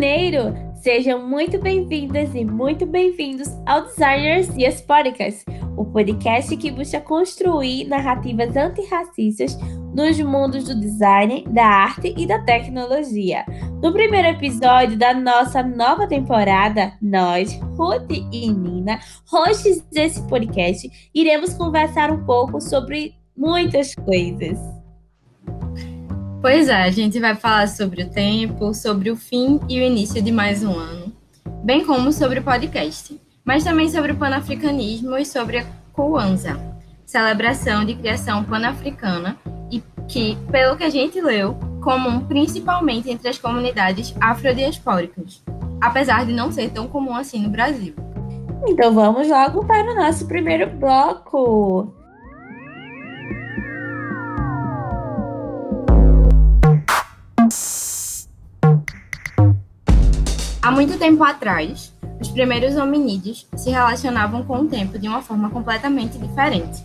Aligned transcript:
Janeiro! 0.00 0.54
Sejam 0.76 1.28
muito 1.28 1.60
bem-vindas 1.60 2.34
e 2.34 2.42
muito 2.42 2.86
bem-vindos 2.86 3.48
ao 3.66 3.82
Designers 3.82 4.48
Dias 4.54 4.80
Podcast, 4.80 5.44
o 5.76 5.84
podcast 5.84 6.56
que 6.56 6.70
busca 6.70 7.02
construir 7.02 7.84
narrativas 7.84 8.56
antirracistas 8.56 9.58
nos 9.94 10.18
mundos 10.18 10.64
do 10.64 10.80
design, 10.80 11.44
da 11.50 11.66
arte 11.66 12.14
e 12.16 12.26
da 12.26 12.38
tecnologia. 12.38 13.44
No 13.82 13.92
primeiro 13.92 14.28
episódio 14.28 14.96
da 14.96 15.12
nossa 15.12 15.62
nova 15.62 16.06
temporada, 16.06 16.94
nós, 17.02 17.52
Ruth 17.76 18.10
e 18.32 18.50
Nina, 18.50 19.00
hosts 19.30 19.82
desse 19.92 20.26
podcast, 20.28 21.10
iremos 21.14 21.52
conversar 21.52 22.10
um 22.10 22.24
pouco 22.24 22.58
sobre 22.58 23.16
muitas 23.36 23.94
coisas. 23.94 24.79
Pois 26.40 26.70
é, 26.70 26.84
a 26.84 26.90
gente 26.90 27.20
vai 27.20 27.34
falar 27.34 27.68
sobre 27.68 28.02
o 28.02 28.08
tempo, 28.08 28.72
sobre 28.72 29.10
o 29.10 29.16
fim 29.16 29.60
e 29.68 29.78
o 29.78 29.82
início 29.82 30.22
de 30.22 30.32
mais 30.32 30.64
um 30.64 30.72
ano, 30.72 31.12
bem 31.62 31.84
como 31.84 32.10
sobre 32.14 32.38
o 32.38 32.42
podcast, 32.42 33.20
mas 33.44 33.62
também 33.62 33.90
sobre 33.90 34.12
o 34.12 34.16
panafricanismo 34.16 35.18
e 35.18 35.26
sobre 35.26 35.58
a 35.58 35.66
Kwanzaa, 35.92 36.58
celebração 37.04 37.84
de 37.84 37.94
criação 37.94 38.42
panafricana 38.42 39.36
e 39.70 39.82
que, 40.08 40.34
pelo 40.50 40.78
que 40.78 40.84
a 40.84 40.88
gente 40.88 41.20
leu, 41.20 41.58
comum 41.82 42.20
principalmente 42.20 43.10
entre 43.10 43.28
as 43.28 43.36
comunidades 43.36 44.14
afrodiaspóricas, 44.18 45.42
apesar 45.78 46.24
de 46.24 46.32
não 46.32 46.50
ser 46.50 46.70
tão 46.70 46.88
comum 46.88 47.14
assim 47.14 47.42
no 47.42 47.50
Brasil. 47.50 47.94
Então 48.66 48.94
vamos 48.94 49.28
logo 49.28 49.66
para 49.66 49.92
o 49.92 49.94
nosso 49.94 50.26
primeiro 50.26 50.70
bloco. 50.70 51.99
Há 60.70 60.72
muito 60.72 60.96
tempo 60.96 61.24
atrás, 61.24 61.92
os 62.20 62.28
primeiros 62.28 62.76
hominídeos 62.76 63.44
se 63.56 63.70
relacionavam 63.70 64.44
com 64.44 64.58
o 64.58 64.68
tempo 64.68 65.00
de 65.00 65.08
uma 65.08 65.20
forma 65.20 65.50
completamente 65.50 66.16
diferente. 66.16 66.84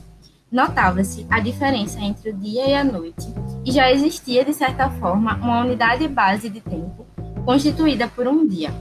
Notava-se 0.52 1.28
a 1.30 1.40
diferença 1.40 2.00
entre 2.00 2.32
o 2.32 2.34
dia 2.34 2.68
e 2.68 2.74
a 2.74 2.84
noite, 2.84 3.28
e 3.64 3.72
já 3.72 3.92
existia, 3.92 4.44
de 4.44 4.56
certa 4.56 4.90
forma, 4.90 5.36
uma 5.36 5.62
unidade 5.62 6.08
base 6.08 6.50
de 6.50 6.62
tempo 6.62 7.06
constituída 7.46 8.08
por 8.08 8.28
um 8.28 8.48
dia. 8.48 8.74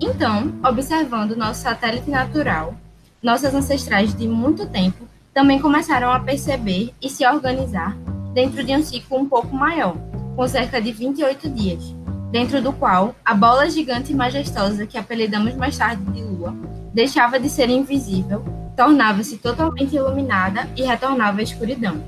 Então, 0.00 0.52
observando 0.64 1.34
nosso 1.34 1.62
satélite 1.62 2.08
natural, 2.08 2.72
nossas 3.20 3.52
ancestrais 3.52 4.14
de 4.14 4.28
muito 4.28 4.64
tempo 4.66 5.08
também 5.34 5.58
começaram 5.58 6.12
a 6.12 6.20
perceber 6.20 6.94
e 7.02 7.10
se 7.10 7.26
organizar 7.26 7.96
dentro 8.32 8.62
de 8.62 8.76
um 8.76 8.82
ciclo 8.84 9.18
um 9.18 9.28
pouco 9.28 9.52
maior, 9.56 9.96
com 10.36 10.46
cerca 10.46 10.80
de 10.80 10.92
28 10.92 11.50
dias 11.50 12.01
dentro 12.32 12.62
do 12.62 12.72
qual 12.72 13.14
a 13.22 13.34
bola 13.34 13.68
gigante 13.68 14.10
e 14.10 14.16
majestosa 14.16 14.86
que 14.86 14.96
apelidamos 14.96 15.54
mais 15.54 15.76
tarde 15.76 16.02
de 16.10 16.22
lua 16.22 16.56
deixava 16.92 17.38
de 17.38 17.48
ser 17.48 17.68
invisível, 17.68 18.42
tornava-se 18.76 19.36
totalmente 19.36 19.94
iluminada 19.94 20.66
e 20.74 20.82
retornava 20.82 21.40
à 21.40 21.42
escuridão. 21.42 22.02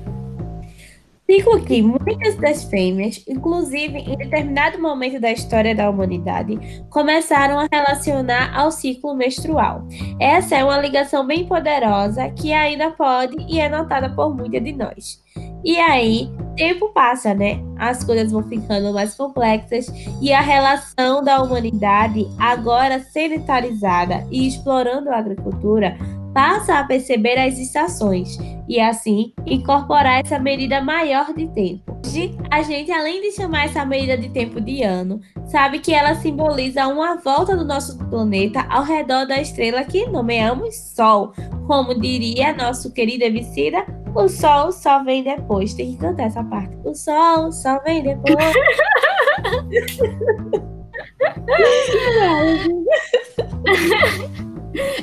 Digo 1.27 1.59
que 1.61 1.81
muitas 1.81 2.35
das 2.35 2.65
fêmeas, 2.65 3.23
inclusive 3.27 3.97
em 3.97 4.15
determinado 4.15 4.79
momento 4.79 5.19
da 5.19 5.31
história 5.31 5.73
da 5.73 5.89
humanidade, 5.89 6.59
começaram 6.91 7.59
a 7.59 7.67
relacionar 7.71 8.55
ao 8.55 8.71
ciclo 8.71 9.15
menstrual. 9.15 9.87
Essa 10.19 10.57
é 10.57 10.63
uma 10.63 10.77
ligação 10.77 11.25
bem 11.25 11.47
poderosa 11.47 12.29
que 12.29 12.53
ainda 12.53 12.91
pode 12.91 13.35
e 13.49 13.59
é 13.59 13.67
notada 13.67 14.09
por 14.09 14.35
muitas 14.35 14.63
de 14.63 14.73
nós. 14.73 15.19
E 15.63 15.79
aí, 15.79 16.29
tempo 16.55 16.89
passa, 16.89 17.33
né? 17.33 17.59
As 17.77 18.03
coisas 18.03 18.31
vão 18.31 18.43
ficando 18.43 18.93
mais 18.93 19.15
complexas 19.15 19.87
e 20.21 20.31
a 20.31 20.41
relação 20.41 21.23
da 21.23 21.41
humanidade, 21.41 22.27
agora 22.39 22.99
sedentarizada 22.99 24.25
e 24.31 24.47
explorando 24.47 25.09
a 25.09 25.17
agricultura, 25.17 25.97
passa 26.33 26.79
a 26.79 26.83
perceber 26.83 27.37
as 27.37 27.57
estações 27.57 28.37
e 28.67 28.79
assim 28.79 29.33
incorporar 29.45 30.19
essa 30.19 30.37
medida 30.37 30.81
maior 30.81 31.33
de 31.33 31.47
tempo. 31.47 31.95
Hoje, 32.05 32.37
a 32.51 32.61
gente, 32.61 32.91
além 32.91 33.21
de 33.21 33.31
chamar 33.31 33.65
essa 33.65 33.85
medida 33.85 34.17
de 34.17 34.29
tempo 34.29 34.61
de 34.61 34.83
ano, 34.83 35.19
sabe 35.45 35.79
que 35.79 35.93
ela 35.93 36.15
simboliza 36.15 36.87
uma 36.87 37.15
volta 37.15 37.55
do 37.55 37.65
nosso 37.65 37.97
planeta 38.09 38.65
ao 38.69 38.83
redor 38.83 39.25
da 39.25 39.41
estrela 39.41 39.83
que 39.83 40.05
nomeamos 40.07 40.75
Sol. 40.75 41.33
Como 41.67 41.99
diria 41.99 42.53
nosso 42.53 42.93
querido 42.93 43.23
Evicida, 43.23 43.85
o 44.15 44.27
Sol 44.27 44.71
só 44.71 45.03
vem 45.03 45.23
depois. 45.23 45.73
Tem 45.73 45.91
que 45.91 45.97
cantar 45.97 46.23
essa 46.23 46.43
parte. 46.43 46.75
O 46.83 46.95
Sol 46.95 47.51
só 47.51 47.79
vem 47.83 48.03
depois. 48.03 48.35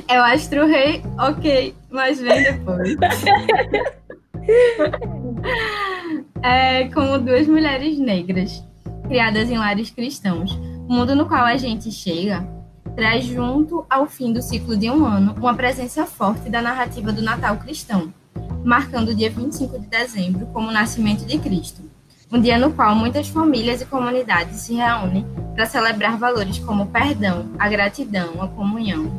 É 0.07 0.19
o 0.19 0.23
Astro 0.23 0.67
Rei, 0.67 1.01
ok, 1.17 1.73
mas 1.89 2.19
vem 2.19 2.43
depois. 2.43 2.95
é 6.43 6.87
como 6.89 7.17
duas 7.17 7.47
mulheres 7.47 7.97
negras, 7.97 8.63
criadas 9.07 9.49
em 9.49 9.57
lares 9.57 9.89
cristãos. 9.89 10.51
O 10.87 10.93
mundo 10.93 11.15
no 11.15 11.27
qual 11.27 11.45
a 11.45 11.57
gente 11.57 11.91
chega 11.91 12.47
traz 12.95 13.25
junto 13.25 13.83
ao 13.89 14.05
fim 14.05 14.31
do 14.31 14.41
ciclo 14.41 14.77
de 14.77 14.91
um 14.91 15.05
ano 15.05 15.33
uma 15.37 15.55
presença 15.55 16.05
forte 16.05 16.49
da 16.49 16.61
narrativa 16.61 17.11
do 17.11 17.23
Natal 17.23 17.57
cristão, 17.57 18.13
marcando 18.63 19.09
o 19.09 19.15
dia 19.15 19.29
25 19.29 19.79
de 19.79 19.87
dezembro 19.87 20.45
como 20.47 20.69
o 20.69 20.71
nascimento 20.71 21.25
de 21.25 21.37
Cristo. 21.37 21.81
Um 22.31 22.41
dia 22.41 22.57
no 22.57 22.71
qual 22.73 22.95
muitas 22.95 23.27
famílias 23.27 23.81
e 23.81 23.85
comunidades 23.85 24.61
se 24.61 24.73
reúnem 24.73 25.25
para 25.53 25.65
celebrar 25.65 26.17
valores 26.17 26.57
como 26.59 26.83
o 26.83 26.87
perdão, 26.87 27.51
a 27.59 27.69
gratidão, 27.69 28.41
a 28.41 28.47
comunhão, 28.47 29.11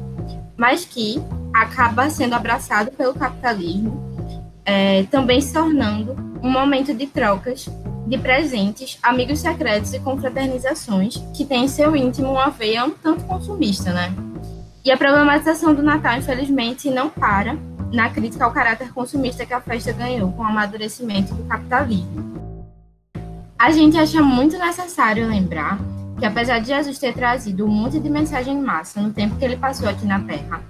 mas 0.56 0.84
que 0.84 1.22
acaba 1.52 2.10
sendo 2.10 2.34
abraçado 2.34 2.90
pelo 2.90 3.14
capitalismo, 3.14 4.02
é, 4.64 5.04
também 5.04 5.40
se 5.40 5.52
tornando 5.52 6.16
um 6.42 6.50
momento 6.50 6.92
de 6.92 7.06
trocas 7.06 7.68
de 8.06 8.18
presentes, 8.18 8.98
amigos 9.02 9.38
secretos 9.40 9.94
e 9.94 10.00
confraternizações 10.00 11.16
que 11.34 11.44
tem 11.44 11.64
em 11.64 11.68
seu 11.68 11.94
íntimo 11.94 12.32
uma 12.32 12.50
veia 12.50 12.84
um 12.84 12.90
tanto 12.90 13.24
consumista, 13.24 13.92
né? 13.92 14.12
E 14.84 14.90
a 14.90 14.96
problematização 14.96 15.74
do 15.74 15.82
Natal, 15.82 16.18
infelizmente, 16.18 16.90
não 16.90 17.08
para 17.08 17.56
na 17.94 18.10
crítica 18.10 18.44
ao 18.44 18.52
caráter 18.52 18.92
consumista 18.92 19.46
que 19.46 19.54
a 19.54 19.60
festa 19.60 19.92
ganhou 19.92 20.32
com 20.32 20.42
o 20.42 20.46
amadurecimento 20.46 21.32
do 21.32 21.44
capitalismo. 21.44 22.34
A 23.56 23.70
gente 23.70 23.96
acha 23.96 24.20
muito 24.20 24.58
necessário 24.58 25.28
lembrar 25.28 25.78
que 26.18 26.26
apesar 26.26 26.58
de 26.58 26.66
Jesus 26.66 26.98
ter 26.98 27.14
trazido 27.14 27.64
um 27.64 27.68
monte 27.68 28.00
de 28.00 28.10
mensagem 28.10 28.58
em 28.58 28.60
massa 28.60 29.00
no 29.00 29.12
tempo 29.12 29.36
que 29.36 29.44
ele 29.44 29.56
passou 29.56 29.88
aqui 29.88 30.04
na 30.04 30.20
Terra, 30.20 30.60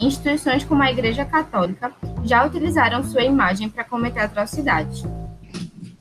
instituições 0.00 0.64
como 0.64 0.82
a 0.82 0.90
Igreja 0.90 1.24
Católica 1.24 1.92
já 2.24 2.46
utilizaram 2.46 3.04
sua 3.04 3.22
imagem 3.22 3.68
para 3.68 3.84
cometer 3.84 4.20
atrocidades. 4.20 5.04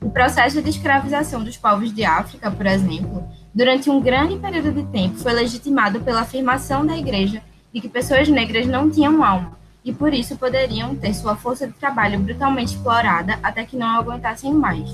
O 0.02 0.10
processo 0.10 0.62
de 0.62 0.70
escravização 0.70 1.44
dos 1.44 1.58
povos 1.58 1.94
de 1.94 2.06
África, 2.06 2.50
por 2.50 2.66
exemplo, 2.66 3.28
durante 3.54 3.90
um 3.90 4.00
grande 4.00 4.38
período 4.38 4.72
de 4.72 4.84
tempo 4.84 5.18
foi 5.18 5.34
legitimado 5.34 6.00
pela 6.00 6.22
afirmação 6.22 6.86
da 6.86 6.98
Igreja 6.98 7.44
de 7.74 7.82
que 7.82 7.90
pessoas 7.90 8.30
negras 8.30 8.66
não 8.66 8.90
tinham 8.90 9.22
alma 9.22 9.60
e 9.84 9.94
por 9.94 10.14
isso 10.14 10.38
poderiam 10.38 10.96
ter 10.96 11.14
sua 11.14 11.36
força 11.36 11.68
de 11.68 11.74
trabalho 11.74 12.20
brutalmente 12.20 12.76
explorada 12.76 13.40
até 13.42 13.66
que 13.66 13.78
não 13.78 13.88
aguentassem 13.88 14.54
mais. 14.54 14.90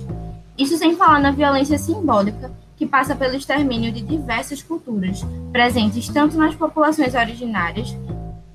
Isso 0.57 0.77
sem 0.77 0.95
falar 0.95 1.19
na 1.19 1.31
violência 1.31 1.77
simbólica 1.77 2.51
que 2.77 2.85
passa 2.85 3.15
pelo 3.15 3.35
extermínio 3.35 3.91
de 3.91 4.01
diversas 4.01 4.61
culturas, 4.61 5.25
presentes 5.51 6.09
tanto 6.09 6.37
nas 6.37 6.55
populações 6.55 7.15
originárias 7.15 7.95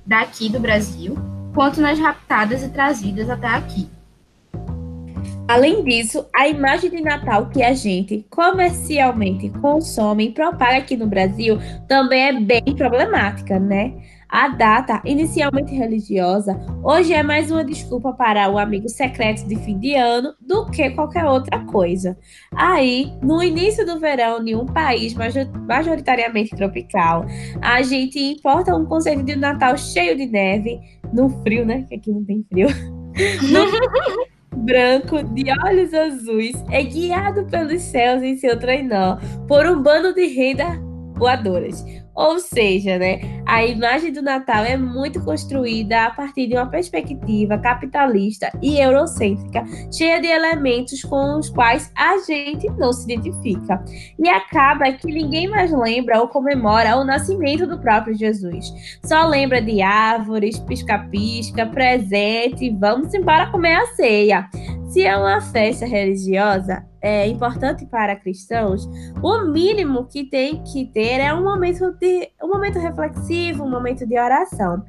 daqui 0.05 0.49
do 0.49 0.59
Brasil, 0.59 1.15
quanto 1.53 1.81
nas 1.81 1.99
raptadas 1.99 2.63
e 2.63 2.69
trazidas 2.69 3.29
até 3.29 3.47
aqui. 3.47 3.89
Além 5.47 5.83
disso, 5.83 6.25
a 6.33 6.47
imagem 6.47 6.89
de 6.89 7.01
Natal 7.01 7.47
que 7.47 7.61
a 7.61 7.73
gente 7.73 8.25
comercialmente 8.29 9.49
consome 9.49 10.27
e 10.27 10.31
propaga 10.31 10.77
aqui 10.77 10.95
no 10.95 11.07
Brasil 11.07 11.57
também 11.89 12.21
é 12.21 12.39
bem 12.39 12.63
problemática, 12.77 13.59
né? 13.59 13.93
A 14.31 14.47
data, 14.47 15.01
inicialmente 15.03 15.75
religiosa, 15.75 16.57
hoje 16.81 17.13
é 17.13 17.21
mais 17.21 17.51
uma 17.51 17.65
desculpa 17.65 18.13
para 18.13 18.49
o 18.49 18.57
amigo 18.57 18.87
secreto 18.87 19.45
de 19.45 19.57
fim 19.57 19.77
de 19.77 19.93
ano 19.93 20.33
do 20.39 20.67
que 20.67 20.89
qualquer 20.91 21.25
outra 21.25 21.59
coisa. 21.65 22.17
Aí, 22.55 23.11
no 23.21 23.43
início 23.43 23.85
do 23.85 23.99
verão, 23.99 24.41
em 24.47 24.55
um 24.55 24.65
país 24.65 25.13
majoritariamente 25.67 26.55
tropical, 26.55 27.25
a 27.61 27.81
gente 27.81 28.19
importa 28.19 28.73
um 28.73 28.85
conceito 28.85 29.21
de 29.21 29.35
Natal 29.35 29.77
cheio 29.77 30.15
de 30.15 30.25
neve, 30.25 30.79
no 31.11 31.29
frio, 31.43 31.65
né? 31.65 31.85
Que 31.89 31.95
aqui 31.95 32.09
não 32.09 32.23
tem 32.23 32.41
frio. 32.49 32.69
branco, 34.55 35.23
de 35.23 35.45
olhos 35.65 35.93
azuis, 35.93 36.55
é 36.69 36.81
guiado 36.83 37.45
pelos 37.47 37.81
céus 37.81 38.21
em 38.21 38.37
seu 38.37 38.57
trenó 38.57 39.17
por 39.45 39.65
um 39.65 39.81
bando 39.81 40.13
de 40.13 40.25
renda 40.27 40.79
voadoras. 41.15 41.83
Ou 42.21 42.37
seja, 42.37 42.99
né, 42.99 43.19
a 43.47 43.65
imagem 43.65 44.13
do 44.13 44.21
Natal 44.21 44.63
é 44.63 44.77
muito 44.77 45.19
construída 45.23 46.05
a 46.05 46.11
partir 46.11 46.45
de 46.45 46.53
uma 46.53 46.67
perspectiva 46.67 47.57
capitalista 47.57 48.51
e 48.61 48.77
eurocêntrica, 48.77 49.65
cheia 49.91 50.21
de 50.21 50.27
elementos 50.27 51.01
com 51.01 51.39
os 51.39 51.49
quais 51.49 51.91
a 51.97 52.19
gente 52.19 52.69
não 52.77 52.93
se 52.93 53.11
identifica. 53.11 53.83
E 54.19 54.29
acaba 54.29 54.91
que 54.91 55.07
ninguém 55.07 55.47
mais 55.47 55.71
lembra 55.71 56.21
ou 56.21 56.27
comemora 56.27 56.95
o 56.97 57.03
nascimento 57.03 57.65
do 57.65 57.79
próprio 57.79 58.15
Jesus. 58.15 58.71
Só 59.03 59.25
lembra 59.25 59.59
de 59.59 59.81
árvores, 59.81 60.59
pisca-pisca, 60.59 61.65
presente, 61.65 62.69
vamos 62.69 63.15
embora 63.15 63.49
comer 63.49 63.77
a 63.77 63.87
ceia. 63.95 64.47
Se 64.91 65.05
é 65.05 65.15
uma 65.15 65.39
festa 65.39 65.85
religiosa 65.85 66.85
é, 67.01 67.25
importante 67.25 67.85
para 67.85 68.13
cristãos, 68.13 68.85
o 69.23 69.45
mínimo 69.45 70.05
que 70.05 70.25
tem 70.25 70.61
que 70.65 70.85
ter 70.85 71.21
é 71.21 71.33
um 71.33 71.41
momento 71.41 71.93
de 71.93 72.27
um 72.43 72.49
momento 72.49 72.77
reflexivo, 72.77 73.63
um 73.63 73.69
momento 73.69 74.05
de 74.05 74.19
oração. 74.19 74.83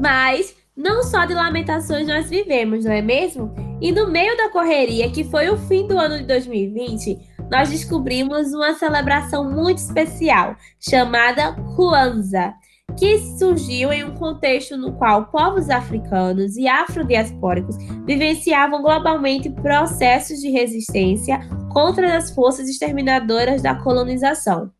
Mas 0.00 0.54
não 0.76 1.02
só 1.02 1.24
de 1.24 1.34
lamentações 1.34 2.06
nós 2.06 2.30
vivemos, 2.30 2.84
não 2.84 2.92
é 2.92 3.02
mesmo? 3.02 3.52
E 3.80 3.90
no 3.90 4.08
meio 4.08 4.36
da 4.36 4.48
correria, 4.48 5.10
que 5.10 5.24
foi 5.24 5.50
o 5.50 5.56
fim 5.56 5.88
do 5.88 5.98
ano 5.98 6.18
de 6.18 6.24
2020, 6.24 7.18
nós 7.50 7.68
descobrimos 7.68 8.54
uma 8.54 8.74
celebração 8.74 9.50
muito 9.50 9.78
especial 9.78 10.54
chamada 10.78 11.52
Kwanzaa 11.74 12.54
que 12.98 13.18
surgiu 13.38 13.92
em 13.92 14.04
um 14.04 14.14
contexto 14.14 14.76
no 14.76 14.92
qual 14.92 15.26
povos 15.26 15.68
africanos 15.68 16.56
e 16.56 16.66
afrodiaspóricos 16.66 17.76
vivenciavam 18.06 18.80
globalmente 18.80 19.50
processos 19.50 20.40
de 20.40 20.50
resistência 20.50 21.40
contra 21.70 22.16
as 22.16 22.30
forças 22.30 22.68
exterminadoras 22.68 23.60
da 23.60 23.74
colonização. 23.74 24.70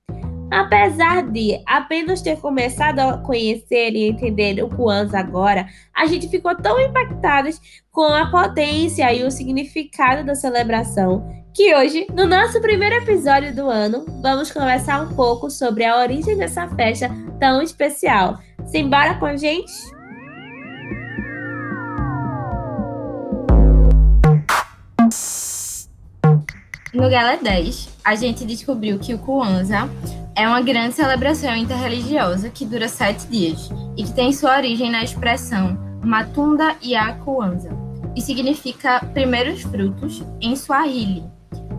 Apesar 0.50 1.28
de 1.30 1.60
apenas 1.66 2.22
ter 2.22 2.38
começado 2.38 3.00
a 3.00 3.18
conhecer 3.18 3.90
e 3.94 4.08
entender 4.08 4.62
o 4.62 4.68
Kwanzaa 4.68 5.20
agora, 5.20 5.66
a 5.94 6.06
gente 6.06 6.28
ficou 6.28 6.54
tão 6.56 6.80
impactados 6.80 7.60
com 7.90 8.04
a 8.04 8.30
potência 8.30 9.12
e 9.12 9.24
o 9.24 9.30
significado 9.30 10.24
da 10.24 10.36
celebração 10.36 11.26
que 11.56 11.74
hoje, 11.74 12.06
no 12.12 12.26
nosso 12.26 12.60
primeiro 12.60 12.96
episódio 12.96 13.54
do 13.54 13.70
ano, 13.70 14.04
vamos 14.20 14.50
conversar 14.50 15.00
um 15.00 15.14
pouco 15.14 15.50
sobre 15.50 15.86
a 15.86 15.96
origem 15.96 16.36
dessa 16.36 16.68
festa 16.68 17.10
tão 17.40 17.62
especial. 17.62 18.38
Simbora 18.66 19.14
com 19.14 19.24
a 19.24 19.38
gente? 19.38 19.72
No 26.92 27.08
Gala 27.08 27.38
10, 27.38 27.88
a 28.04 28.14
gente 28.14 28.44
descobriu 28.44 28.98
que 28.98 29.14
o 29.14 29.18
Kwanzaa 29.18 29.88
é 30.36 30.46
uma 30.46 30.60
grande 30.60 30.94
celebração 30.94 31.56
interreligiosa 31.56 32.50
que 32.50 32.66
dura 32.66 32.86
sete 32.86 33.26
dias 33.28 33.70
e 33.96 34.04
que 34.04 34.12
tem 34.12 34.30
sua 34.30 34.58
origem 34.58 34.90
na 34.90 35.02
expressão 35.02 35.78
Matunda 36.04 36.76
ya 36.82 37.14
Kwanzaa, 37.14 37.72
e 38.14 38.20
significa 38.20 39.00
primeiros 39.14 39.62
frutos 39.62 40.22
em 40.38 40.54
Swahili, 40.54 41.24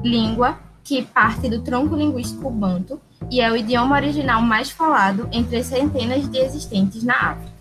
língua 0.04 0.60
que 0.84 1.04
parte 1.04 1.50
do 1.50 1.62
tronco 1.62 1.96
linguístico 1.96 2.50
banto 2.50 3.00
e 3.30 3.42
é 3.42 3.52
o 3.52 3.58
idioma 3.58 3.96
original 3.96 4.42
mais 4.42 4.70
falado 4.70 5.28
entre 5.32 5.58
as 5.58 5.66
centenas 5.66 6.30
de 6.30 6.38
existentes 6.38 7.04
na 7.04 7.32
África. 7.32 7.58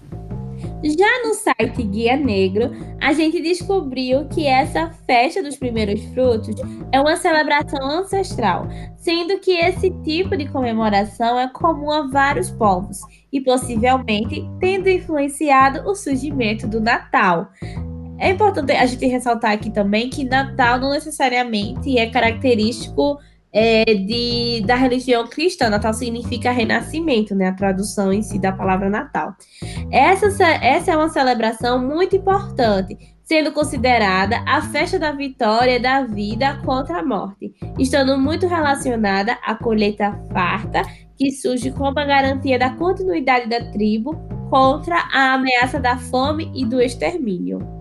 Já 0.85 1.23
no 1.25 1.35
site 1.35 1.83
Guia 1.83 2.17
Negro, 2.17 2.71
a 3.01 3.13
gente 3.13 3.43
descobriu 3.43 4.27
que 4.27 4.47
essa 4.47 4.91
festa 5.07 5.43
dos 5.43 5.57
primeiros 5.57 6.01
frutos 6.07 6.55
é 6.93 7.01
uma 7.01 7.17
celebração 7.17 7.85
ancestral, 7.85 8.69
sendo 8.97 9.39
que 9.41 9.53
esse 9.53 9.91
tipo 10.05 10.37
de 10.37 10.49
comemoração 10.49 11.39
é 11.39 11.49
comum 11.49 11.91
a 11.91 12.07
vários 12.07 12.51
povos 12.51 13.01
e 13.33 13.41
possivelmente 13.41 14.49
tendo 14.61 14.89
influenciado 14.89 15.89
o 15.89 15.95
surgimento 15.95 16.69
do 16.69 16.81
Natal. 16.81 17.51
É 18.19 18.31
importante 18.31 18.73
a 18.73 18.87
gente 18.87 19.07
ressaltar 19.07 19.53
aqui 19.53 19.71
também 19.71 20.09
que 20.09 20.25
Natal 20.25 20.79
não 20.81 20.91
necessariamente 20.91 21.99
é 21.99 22.09
característico 22.09 23.19
é, 23.53 23.85
de, 23.85 24.63
da 24.67 24.75
religião 24.75 25.27
cristã. 25.27 25.69
Natal 25.69 25.95
significa 25.95 26.51
renascimento, 26.51 27.35
né? 27.35 27.49
A 27.49 27.55
tradução 27.55 28.13
em 28.13 28.23
si 28.23 28.39
da 28.39 28.53
palavra 28.53 28.91
Natal. 28.91 29.35
Essa, 29.91 30.27
essa 30.45 30.93
é 30.93 30.97
uma 30.97 31.09
celebração 31.09 31.83
muito 31.83 32.17
importante, 32.17 32.97
sendo 33.23 33.53
considerada 33.53 34.43
a 34.47 34.61
festa 34.63 34.99
da 34.99 35.13
vitória 35.13 35.81
da 35.81 36.03
vida 36.03 36.61
contra 36.65 37.01
a 37.01 37.05
morte, 37.05 37.55
estando 37.79 38.19
muito 38.19 38.47
relacionada 38.47 39.33
à 39.45 39.55
colheita 39.55 40.13
farta, 40.33 40.83
que 41.17 41.31
surge 41.33 41.71
como 41.71 41.99
a 41.99 42.05
garantia 42.05 42.59
da 42.59 42.71
continuidade 42.71 43.49
da 43.49 43.71
tribo 43.71 44.15
contra 44.51 44.97
a 45.13 45.35
ameaça 45.35 45.81
da 45.81 45.97
fome 45.97 46.53
e 46.55 46.65
do 46.65 46.81
extermínio. 46.81 47.76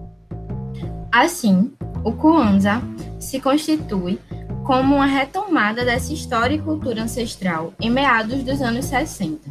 Assim, 1.16 1.72
o 2.04 2.12
Kwanzaa 2.12 2.82
se 3.22 3.40
constitui 3.40 4.20
como 4.66 4.96
uma 4.96 5.06
retomada 5.06 5.86
dessa 5.86 6.12
história 6.12 6.56
e 6.56 6.62
cultura 6.62 7.04
ancestral 7.04 7.74
em 7.80 7.90
meados 7.90 8.44
dos 8.44 8.62
anos 8.62 8.84
60. 8.84 9.50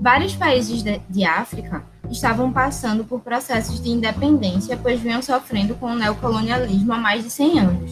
Vários 0.00 0.34
países 0.34 0.82
de, 0.82 0.98
de 1.10 1.24
África 1.26 1.84
estavam 2.10 2.50
passando 2.50 3.04
por 3.04 3.20
processos 3.20 3.82
de 3.82 3.90
independência, 3.90 4.78
pois 4.82 4.98
vinham 4.98 5.20
sofrendo 5.20 5.74
com 5.74 5.92
o 5.92 5.94
neocolonialismo 5.94 6.94
há 6.94 6.96
mais 6.96 7.22
de 7.22 7.28
100 7.28 7.58
anos, 7.58 7.90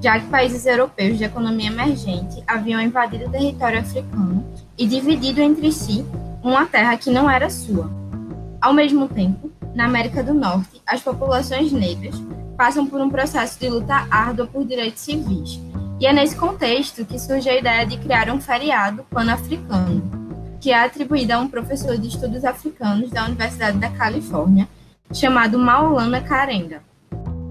já 0.00 0.20
que 0.20 0.28
países 0.28 0.66
europeus 0.66 1.18
de 1.18 1.24
economia 1.24 1.66
emergente 1.66 2.44
haviam 2.46 2.80
invadido 2.80 3.24
o 3.24 3.30
território 3.32 3.80
africano 3.80 4.46
e 4.78 4.86
dividido 4.86 5.40
entre 5.40 5.72
si 5.72 6.06
uma 6.44 6.64
terra 6.64 6.96
que 6.96 7.10
não 7.10 7.28
era 7.28 7.50
sua. 7.50 7.90
Ao 8.60 8.72
mesmo 8.72 9.08
tempo, 9.08 9.50
na 9.76 9.84
América 9.84 10.22
do 10.22 10.32
Norte, 10.32 10.80
as 10.86 11.02
populações 11.02 11.70
negras 11.70 12.14
passam 12.56 12.86
por 12.86 12.98
um 12.98 13.10
processo 13.10 13.60
de 13.60 13.68
luta 13.68 14.06
árdua 14.10 14.46
por 14.46 14.64
direitos 14.64 15.02
civis. 15.02 15.60
E 16.00 16.06
é 16.06 16.14
nesse 16.14 16.34
contexto 16.34 17.04
que 17.04 17.18
surge 17.18 17.48
a 17.48 17.58
ideia 17.58 17.86
de 17.86 17.98
criar 17.98 18.30
um 18.30 18.40
feriado 18.40 19.04
pan-africano, 19.10 20.02
que 20.62 20.72
é 20.72 20.82
atribuído 20.82 21.34
a 21.34 21.38
um 21.38 21.48
professor 21.48 21.98
de 21.98 22.08
estudos 22.08 22.42
africanos 22.42 23.10
da 23.10 23.26
Universidade 23.26 23.76
da 23.76 23.90
Califórnia, 23.90 24.66
chamado 25.12 25.58
Maulana 25.58 26.22
Karenga. 26.22 26.82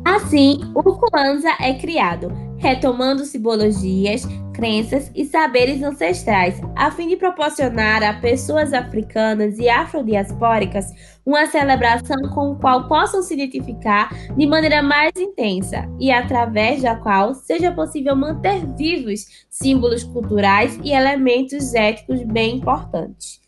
Assim, 0.03 0.59
o 0.73 0.81
Kwanzaa 0.81 1.57
é 1.59 1.75
criado, 1.75 2.31
retomando 2.65 3.23
simbologias, 3.25 4.23
crenças 4.51 5.11
e 5.13 5.23
saberes 5.23 5.83
ancestrais, 5.83 6.59
a 6.75 6.89
fim 6.89 7.07
de 7.07 7.15
proporcionar 7.15 8.01
a 8.01 8.13
pessoas 8.13 8.73
africanas 8.73 9.59
e 9.59 9.69
afrodiaspóricas 9.69 10.87
uma 11.23 11.45
celebração 11.45 12.17
com 12.33 12.53
a 12.53 12.55
qual 12.55 12.87
possam 12.87 13.21
se 13.21 13.35
identificar 13.35 14.09
de 14.35 14.47
maneira 14.47 14.81
mais 14.81 15.11
intensa 15.15 15.87
e 15.99 16.11
através 16.11 16.81
da 16.81 16.95
qual 16.95 17.35
seja 17.35 17.71
possível 17.71 18.15
manter 18.15 18.65
vivos 18.75 19.45
símbolos 19.47 20.03
culturais 20.03 20.79
e 20.83 20.91
elementos 20.91 21.75
éticos 21.75 22.23
bem 22.23 22.57
importantes. 22.57 23.44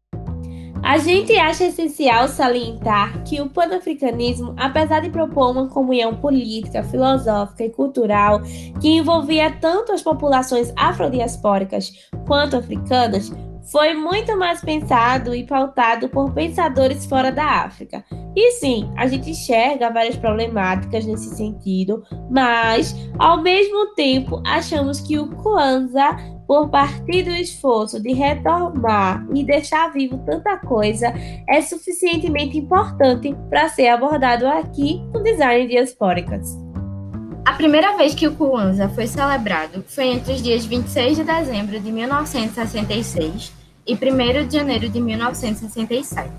A 0.84 0.98
gente 0.98 1.36
acha 1.36 1.66
essencial 1.66 2.28
salientar 2.28 3.24
que 3.24 3.42
o 3.42 3.50
panafricanismo, 3.50 4.54
apesar 4.58 5.02
de 5.02 5.10
propor 5.10 5.52
uma 5.52 5.68
comunhão 5.68 6.16
política, 6.16 6.84
filosófica 6.84 7.66
e 7.66 7.70
cultural 7.70 8.42
que 8.80 8.90
envolvia 8.90 9.52
tanto 9.60 9.92
as 9.92 10.02
populações 10.02 10.72
afrodiaspóricas 10.76 11.92
quanto 12.26 12.56
africanas, 12.56 13.32
foi 13.72 13.94
muito 13.94 14.38
mais 14.38 14.62
pensado 14.62 15.36
e 15.36 15.46
pautado 15.46 16.08
por 16.08 16.32
pensadores 16.32 17.06
fora 17.06 17.32
da 17.32 17.66
África. 17.66 18.04
E 18.34 18.52
sim, 18.52 18.90
a 18.96 19.08
gente 19.08 19.32
enxerga 19.32 19.92
várias 19.92 20.16
problemáticas 20.16 21.06
nesse 21.06 21.36
sentido, 21.36 22.04
mas 22.30 22.96
ao 23.20 23.42
mesmo 23.42 23.94
tempo 23.94 24.42
achamos 24.46 25.02
que 25.02 25.20
o 25.20 25.28
Kwanzaa 25.36 26.37
por 26.48 26.70
partir 26.70 27.24
do 27.24 27.32
esforço 27.32 28.02
de 28.02 28.14
retomar 28.14 29.28
e 29.36 29.44
deixar 29.44 29.92
vivo 29.92 30.18
tanta 30.26 30.58
coisa, 30.58 31.14
é 31.48 31.62
suficientemente 31.62 32.58
importante 32.58 33.36
para 33.50 33.68
ser 33.68 33.90
abordado 33.90 34.48
aqui 34.48 35.02
no 35.14 35.22
Design 35.22 35.68
Diaspóricas. 35.68 36.58
A 37.46 37.54
primeira 37.54 37.98
vez 37.98 38.14
que 38.14 38.28
o 38.28 38.36
Kwanzaa 38.36 38.90
foi 38.90 39.08
celebrado 39.08 39.84
foi 39.88 40.08
entre 40.08 40.34
os 40.34 40.42
dias 40.42 40.66
26 40.66 41.18
de 41.18 41.24
dezembro 41.24 41.80
de 41.80 41.92
1966 41.92 43.54
e 43.86 43.94
1 43.94 44.48
de 44.48 44.56
janeiro 44.56 44.90
de 44.90 45.02
1967. 45.02 46.30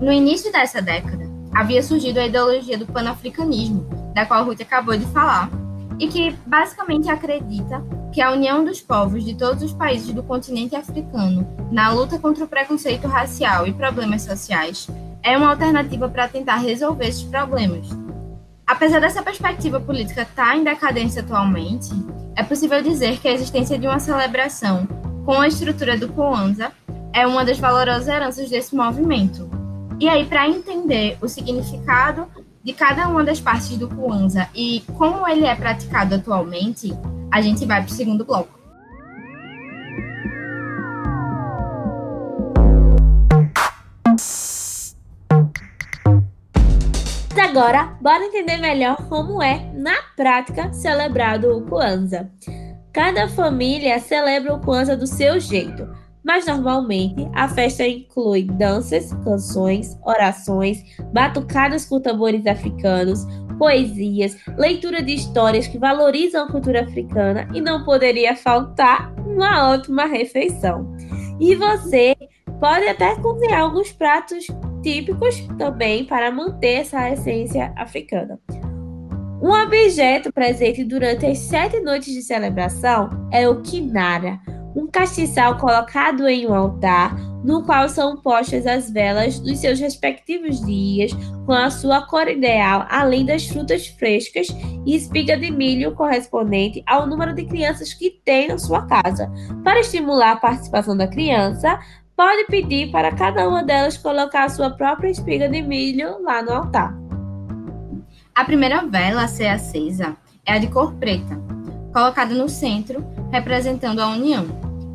No 0.00 0.12
início 0.12 0.52
dessa 0.52 0.82
década, 0.82 1.24
havia 1.54 1.82
surgido 1.82 2.20
a 2.20 2.26
ideologia 2.26 2.76
do 2.76 2.86
panafricanismo, 2.86 3.86
da 4.14 4.26
qual 4.26 4.44
Ruth 4.44 4.60
acabou 4.60 4.96
de 4.96 5.06
falar, 5.06 5.50
e 5.98 6.08
que 6.08 6.34
basicamente 6.46 7.08
acredita 7.08 7.82
que 8.14 8.22
a 8.22 8.30
união 8.30 8.64
dos 8.64 8.80
povos 8.80 9.24
de 9.24 9.34
todos 9.34 9.60
os 9.64 9.72
países 9.72 10.14
do 10.14 10.22
continente 10.22 10.76
africano 10.76 11.44
na 11.72 11.92
luta 11.92 12.16
contra 12.16 12.44
o 12.44 12.48
preconceito 12.48 13.08
racial 13.08 13.66
e 13.66 13.72
problemas 13.72 14.22
sociais 14.22 14.86
é 15.20 15.36
uma 15.36 15.50
alternativa 15.50 16.08
para 16.08 16.28
tentar 16.28 16.58
resolver 16.58 17.08
esses 17.08 17.24
problemas. 17.24 17.88
Apesar 18.64 19.00
dessa 19.00 19.20
perspectiva 19.20 19.80
política 19.80 20.22
estar 20.22 20.50
tá 20.50 20.56
em 20.56 20.62
decadência 20.62 21.22
atualmente, 21.22 21.90
é 22.36 22.44
possível 22.44 22.80
dizer 22.80 23.18
que 23.18 23.26
a 23.26 23.32
existência 23.32 23.76
de 23.76 23.88
uma 23.88 23.98
celebração 23.98 24.86
com 25.24 25.40
a 25.40 25.48
estrutura 25.48 25.98
do 25.98 26.08
Kwanzaa 26.08 26.70
é 27.12 27.26
uma 27.26 27.44
das 27.44 27.58
valorosas 27.58 28.06
heranças 28.06 28.48
desse 28.48 28.76
movimento. 28.76 29.50
E 29.98 30.08
aí, 30.08 30.24
para 30.24 30.48
entender 30.48 31.18
o 31.20 31.26
significado 31.26 32.28
de 32.62 32.72
cada 32.72 33.08
uma 33.08 33.24
das 33.24 33.40
partes 33.40 33.76
do 33.76 33.88
Kwanzaa 33.88 34.48
e 34.54 34.84
como 34.96 35.26
ele 35.26 35.46
é 35.46 35.54
praticado 35.56 36.14
atualmente, 36.14 36.96
a 37.34 37.42
gente 37.42 37.66
vai 37.66 37.82
para 37.82 37.90
o 37.90 37.92
segundo 37.92 38.24
bloco. 38.24 38.60
Agora, 47.36 47.96
bora 48.00 48.24
entender 48.24 48.58
melhor 48.58 48.96
como 49.08 49.42
é, 49.42 49.68
na 49.74 49.96
prática, 50.16 50.72
celebrado 50.72 51.56
o 51.56 51.62
Kwanzaa. 51.62 52.30
Cada 52.92 53.28
família 53.28 53.98
celebra 53.98 54.54
o 54.54 54.60
Kwanzaa 54.60 54.96
do 54.96 55.06
seu 55.06 55.40
jeito, 55.40 55.88
mas 56.24 56.46
normalmente 56.46 57.28
a 57.34 57.48
festa 57.48 57.84
inclui 57.84 58.44
danças, 58.44 59.12
canções, 59.24 59.98
orações, 60.04 60.84
batucadas 61.12 61.84
com 61.84 62.00
tambores 62.00 62.46
africanos, 62.46 63.26
poesias, 63.58 64.36
leitura 64.56 65.02
de 65.02 65.14
histórias 65.14 65.66
que 65.66 65.78
valorizam 65.78 66.44
a 66.44 66.50
cultura 66.50 66.82
africana 66.82 67.48
e 67.54 67.60
não 67.60 67.84
poderia 67.84 68.36
faltar 68.36 69.12
uma 69.26 69.70
ótima 69.70 70.06
refeição. 70.06 70.94
E 71.40 71.54
você 71.54 72.14
pode 72.60 72.86
até 72.88 73.16
cozinhar 73.16 73.60
alguns 73.60 73.92
pratos 73.92 74.46
típicos 74.82 75.46
também 75.58 76.04
para 76.04 76.30
manter 76.30 76.80
essa 76.80 77.10
essência 77.10 77.72
africana. 77.76 78.38
Um 79.42 79.50
objeto 79.50 80.32
presente 80.32 80.84
durante 80.84 81.26
as 81.26 81.38
sete 81.38 81.80
noites 81.80 82.14
de 82.14 82.22
celebração 82.22 83.10
é 83.30 83.46
o 83.48 83.60
kinara, 83.60 84.40
um 84.74 84.86
castiçal 84.86 85.56
colocado 85.56 86.26
em 86.26 86.46
um 86.46 86.54
altar, 86.54 87.16
no 87.44 87.62
qual 87.62 87.88
são 87.88 88.16
postas 88.16 88.66
as 88.66 88.90
velas 88.90 89.38
dos 89.38 89.58
seus 89.58 89.78
respectivos 89.78 90.64
dias, 90.64 91.12
com 91.46 91.52
a 91.52 91.70
sua 91.70 92.02
cor 92.02 92.26
ideal, 92.28 92.86
além 92.88 93.24
das 93.24 93.46
frutas 93.46 93.86
frescas 93.86 94.48
e 94.84 94.96
espiga 94.96 95.36
de 95.36 95.50
milho 95.50 95.94
correspondente 95.94 96.82
ao 96.86 97.06
número 97.06 97.34
de 97.34 97.44
crianças 97.44 97.92
que 97.92 98.10
tem 98.24 98.48
na 98.48 98.58
sua 98.58 98.86
casa. 98.86 99.30
Para 99.62 99.80
estimular 99.80 100.32
a 100.32 100.36
participação 100.36 100.96
da 100.96 101.06
criança, 101.06 101.78
pode 102.16 102.44
pedir 102.46 102.90
para 102.90 103.12
cada 103.12 103.48
uma 103.48 103.62
delas 103.62 103.96
colocar 103.96 104.44
a 104.44 104.48
sua 104.48 104.70
própria 104.70 105.10
espiga 105.10 105.48
de 105.48 105.62
milho 105.62 106.22
lá 106.22 106.42
no 106.42 106.52
altar. 106.52 106.94
A 108.34 108.44
primeira 108.44 108.84
vela 108.86 109.24
a 109.24 109.28
ser 109.28 109.46
acesa 109.46 110.16
é 110.46 110.54
a 110.54 110.58
de 110.58 110.66
cor 110.66 110.92
preta, 110.94 111.40
colocada 111.94 112.34
no 112.34 112.48
centro, 112.48 113.06
representando 113.30 114.00
a 114.00 114.08
união, 114.08 114.48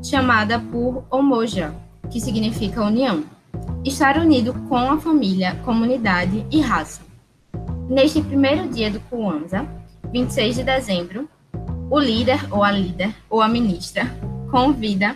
chamada 0.04 0.60
por 0.60 1.06
Omoja, 1.10 1.74
que 2.12 2.20
significa 2.20 2.84
união. 2.84 3.24
Estar 3.86 4.18
unido 4.18 4.54
com 4.68 4.76
a 4.76 5.00
família, 5.00 5.56
comunidade 5.64 6.46
e 6.52 6.60
raça. 6.60 7.02
Neste 7.90 8.22
primeiro 8.22 8.68
dia 8.68 8.92
do 8.92 9.00
Kwanzaa, 9.00 9.66
26 10.12 10.58
de 10.58 10.64
dezembro, 10.64 11.30
o 11.90 11.98
líder 11.98 12.46
ou 12.52 12.66
a 12.66 12.72
líder 12.72 13.16
ou 13.30 13.42
a 13.42 13.48
ministra 13.48 14.06
convida 14.52 15.16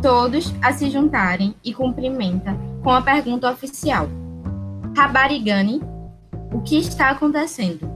todos 0.00 0.54
a 0.62 0.72
se 0.72 0.90
juntarem 0.90 1.54
e 1.62 1.74
cumprimenta 1.74 2.56
com 2.82 2.90
a 2.90 3.02
pergunta 3.02 3.50
oficial: 3.50 4.08
Rabarigani, 4.96 5.82
o 6.52 6.62
que 6.62 6.78
está 6.78 7.10
acontecendo? 7.10 7.86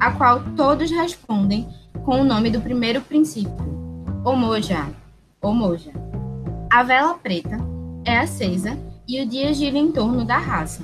A 0.00 0.10
qual 0.10 0.42
todos 0.56 0.90
respondem 0.90 1.68
com 2.10 2.22
o 2.22 2.24
nome 2.24 2.50
do 2.50 2.60
primeiro 2.60 3.00
princípio, 3.00 3.54
Omoja, 4.24 4.88
Omoja. 5.40 5.92
A 6.68 6.82
vela 6.82 7.14
preta 7.14 7.56
é 8.04 8.18
acesa 8.18 8.76
e 9.06 9.22
o 9.22 9.28
dia 9.28 9.54
gira 9.54 9.78
em 9.78 9.92
torno 9.92 10.24
da 10.24 10.36
raça. 10.36 10.82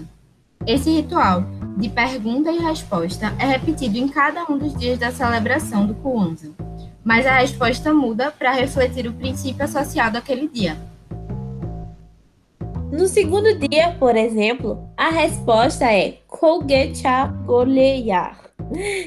Esse 0.65 0.89
ritual 0.89 1.43
de 1.77 1.89
pergunta 1.89 2.53
e 2.53 2.59
resposta 2.59 3.35
é 3.41 3.45
repetido 3.45 3.99
em 3.99 4.07
cada 4.07 4.45
um 4.45 4.57
dos 4.57 4.73
dias 4.77 5.01
da 5.01 5.11
celebração 5.11 5.85
do 5.85 5.95
Kwanzaa 5.95 6.53
mas 7.03 7.27
a 7.27 7.39
resposta 7.39 7.93
muda 7.93 8.31
para 8.31 8.53
refletir 8.53 9.09
o 9.09 9.13
princípio 9.13 9.65
associado 9.65 10.17
àquele 10.17 10.47
dia. 10.47 10.77
No 12.93 13.09
segundo 13.09 13.53
dia, 13.69 13.97
por 13.99 14.15
exemplo, 14.15 14.89
a 14.97 15.09
resposta 15.09 15.93
é 15.93 16.19
Kogecha 16.29 17.27
Goleyar, 17.45 18.46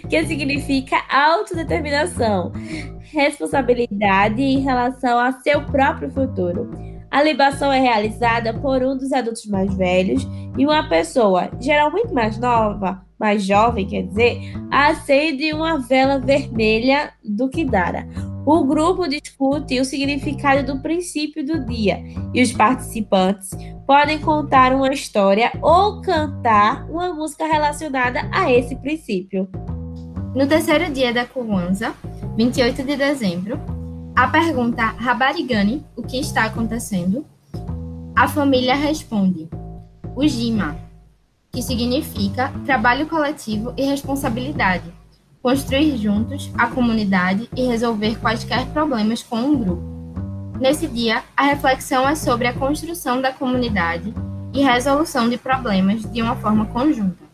que 0.10 0.26
significa 0.26 0.98
autodeterminação, 1.10 2.52
responsabilidade 3.12 4.42
em 4.42 4.60
relação 4.60 5.20
a 5.20 5.32
seu 5.34 5.64
próprio 5.66 6.12
futuro. 6.12 6.70
A 7.12 7.24
libação 7.24 7.72
é 7.72 7.80
realizada 7.80 8.54
por 8.54 8.84
um 8.84 8.96
dos 8.96 9.12
adultos 9.12 9.46
mais 9.48 9.74
velhos 9.76 10.28
e 10.58 10.66
uma 10.66 10.88
pessoa, 10.88 11.50
geralmente 11.60 12.14
mais 12.14 12.38
nova, 12.38 13.02
mais 13.20 13.44
jovem, 13.44 13.88
quer 13.88 14.04
dizer, 14.04 14.40
acende 14.72 15.52
uma 15.52 15.80
vela 15.80 16.20
vermelha 16.20 17.12
do 17.24 17.50
Kidara. 17.50 18.08
O 18.52 18.64
grupo 18.64 19.08
discute 19.08 19.80
o 19.80 19.86
significado 19.86 20.74
do 20.74 20.82
princípio 20.82 21.46
do 21.46 21.64
dia 21.66 22.04
e 22.34 22.42
os 22.42 22.52
participantes 22.52 23.52
podem 23.86 24.18
contar 24.18 24.74
uma 24.74 24.92
história 24.92 25.52
ou 25.62 26.02
cantar 26.02 26.90
uma 26.90 27.14
música 27.14 27.46
relacionada 27.46 28.28
a 28.32 28.52
esse 28.52 28.76
princípio. 28.76 29.48
No 30.34 30.48
terceiro 30.48 30.92
dia 30.92 31.14
da 31.14 31.28
Kwanzaa, 31.28 31.94
28 32.36 32.82
de 32.82 32.96
dezembro, 32.98 33.60
a 34.16 34.28
pergunta 34.28 34.84
Rabarigani, 34.84 35.86
o 35.96 36.02
que 36.02 36.20
está 36.20 36.46
acontecendo? 36.46 37.24
A 38.16 38.28
família 38.28 38.74
responde: 38.74 39.48
o 40.16 40.22
que 41.52 41.62
significa 41.62 42.52
trabalho 42.66 43.06
coletivo 43.06 43.76
e 43.78 43.86
responsabilidade, 43.86 44.92
construir 45.42 45.98
juntos 45.98 46.52
a 46.58 46.68
comunidade 46.68 47.50
e 47.56 47.66
resolver 47.66 48.20
quaisquer 48.20 48.66
problemas 48.68 49.24
com 49.24 49.38
um 49.38 49.58
grupo. 49.58 49.84
Nesse 50.60 50.88
dia, 50.88 51.24
a 51.38 51.44
reflexão 51.44 52.08
é 52.08 52.16
sobre 52.16 52.48
a 52.48 52.54
construção 52.54 53.22
da 53.22 53.32
comunidade 53.32 54.14
e 54.54 54.62
resolução 54.62 55.30
de 55.30 55.38
problemas 55.38 56.02
de 56.12 56.22
uma 56.22 56.36
forma 56.36 56.66
conjunta. 56.66 57.30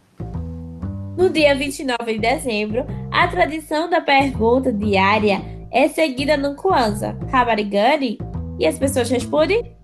No 1.18 1.30
dia 1.30 1.56
29 1.56 2.14
de 2.14 2.20
dezembro, 2.20 2.86
a 3.12 3.28
tradição 3.28 3.90
da 3.90 4.02
pergunta 4.02 4.72
diária 4.72 5.42
é 5.72 5.88
seguida 5.88 6.38
no 6.38 6.56
Kwanzaa, 6.56 7.16
Kabarigani, 7.32 8.20
e 8.60 8.68
as 8.68 8.78
pessoas 8.78 9.10
respondem 9.10 9.76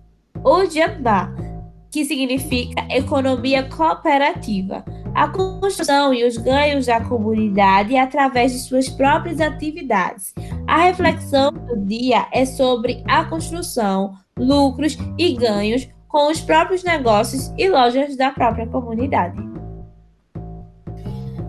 Ojamba, 0.44 1.34
que 1.90 2.04
significa 2.04 2.86
economia 2.90 3.62
cooperativa. 3.64 4.84
A 5.14 5.28
construção 5.28 6.14
e 6.14 6.24
os 6.24 6.36
ganhos 6.36 6.86
da 6.86 7.00
comunidade 7.00 7.96
através 7.96 8.52
de 8.52 8.58
suas 8.60 8.88
próprias 8.88 9.40
atividades. 9.40 10.34
A 10.66 10.78
reflexão 10.78 11.52
do 11.52 11.76
dia 11.84 12.26
é 12.32 12.44
sobre 12.46 13.02
a 13.06 13.24
construção, 13.24 14.14
lucros 14.38 14.96
e 15.18 15.34
ganhos 15.34 15.88
com 16.08 16.30
os 16.30 16.40
próprios 16.40 16.82
negócios 16.82 17.52
e 17.58 17.68
lojas 17.68 18.16
da 18.16 18.30
própria 18.30 18.66
comunidade. 18.66 19.36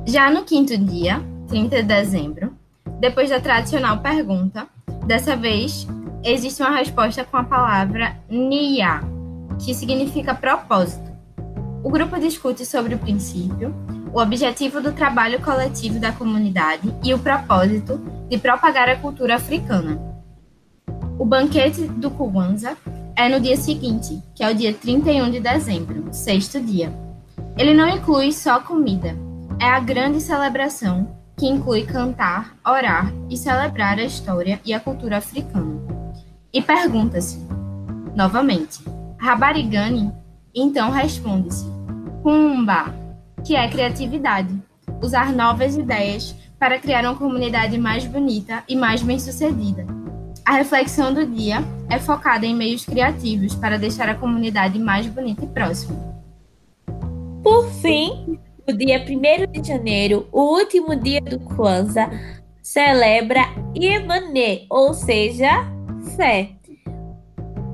Já 0.05 0.29
no 0.29 0.43
quinto 0.43 0.77
dia, 0.77 1.21
30 1.47 1.77
de 1.77 1.83
dezembro, 1.83 2.57
depois 2.99 3.29
da 3.29 3.39
tradicional 3.39 3.99
pergunta, 3.99 4.67
dessa 5.05 5.35
vez 5.35 5.87
existe 6.23 6.61
uma 6.61 6.75
resposta 6.75 7.23
com 7.23 7.37
a 7.37 7.43
palavra 7.43 8.17
Nia, 8.29 9.01
que 9.63 9.73
significa 9.73 10.33
propósito. 10.33 11.12
O 11.83 11.89
grupo 11.89 12.17
discute 12.17 12.65
sobre 12.65 12.95
o 12.95 12.97
princípio, 12.97 13.75
o 14.13 14.21
objetivo 14.21 14.79
do 14.79 14.93
trabalho 14.93 15.41
coletivo 15.41 15.99
da 15.99 16.13
comunidade 16.13 16.95
e 17.03 17.13
o 17.13 17.19
propósito 17.19 17.99
de 18.29 18.37
propagar 18.37 18.87
a 18.87 18.95
cultura 18.95 19.35
africana. 19.35 19.99
O 21.19 21.25
banquete 21.25 21.81
do 21.87 22.09
Kwanzaa 22.09 22.77
é 23.17 23.27
no 23.27 23.39
dia 23.39 23.57
seguinte, 23.57 24.23
que 24.33 24.43
é 24.43 24.49
o 24.49 24.55
dia 24.55 24.73
31 24.73 25.29
de 25.29 25.41
dezembro, 25.41 26.05
sexto 26.13 26.61
dia. 26.61 26.93
Ele 27.57 27.73
não 27.73 27.89
inclui 27.89 28.31
só 28.31 28.61
comida, 28.61 29.15
é 29.59 29.65
a 29.65 29.79
grande 29.81 30.21
celebração 30.21 31.19
que 31.37 31.47
inclui 31.47 31.83
cantar, 31.83 32.55
orar 32.65 33.11
e 33.29 33.35
celebrar 33.35 33.99
a 33.99 34.03
história 34.03 34.59
e 34.63 34.73
a 34.73 34.79
cultura 34.79 35.17
africana. 35.17 35.81
E 36.53 36.61
pergunta-se, 36.61 37.45
novamente, 38.15 38.79
Rabarigani? 39.17 40.22
Então 40.55 40.91
responde-se, 40.91 41.65
Humba, 42.23 42.93
que 43.43 43.55
é 43.55 43.67
criatividade, 43.67 44.53
usar 45.01 45.33
novas 45.33 45.75
ideias 45.75 46.35
para 46.59 46.77
criar 46.77 47.03
uma 47.03 47.15
comunidade 47.15 47.77
mais 47.77 48.05
bonita 48.05 48.63
e 48.69 48.75
mais 48.75 49.01
bem-sucedida. 49.01 49.85
A 50.45 50.53
reflexão 50.53 51.13
do 51.13 51.25
dia 51.25 51.63
é 51.89 51.97
focada 51.97 52.45
em 52.45 52.55
meios 52.55 52.85
criativos 52.85 53.55
para 53.55 53.79
deixar 53.79 54.07
a 54.09 54.15
comunidade 54.15 54.77
mais 54.77 55.07
bonita 55.07 55.43
e 55.43 55.47
próxima. 55.47 55.95
Por 57.41 57.69
fim, 57.81 58.39
no 58.67 58.77
dia 58.77 59.03
1 59.03 59.51
de 59.51 59.67
janeiro, 59.67 60.27
o 60.31 60.57
último 60.57 60.95
dia 60.95 61.21
do 61.21 61.39
Kwanzaa, 61.39 62.09
celebra 62.61 63.41
Imane, 63.73 64.67
ou 64.69 64.93
seja, 64.93 65.65
fé. 66.15 66.51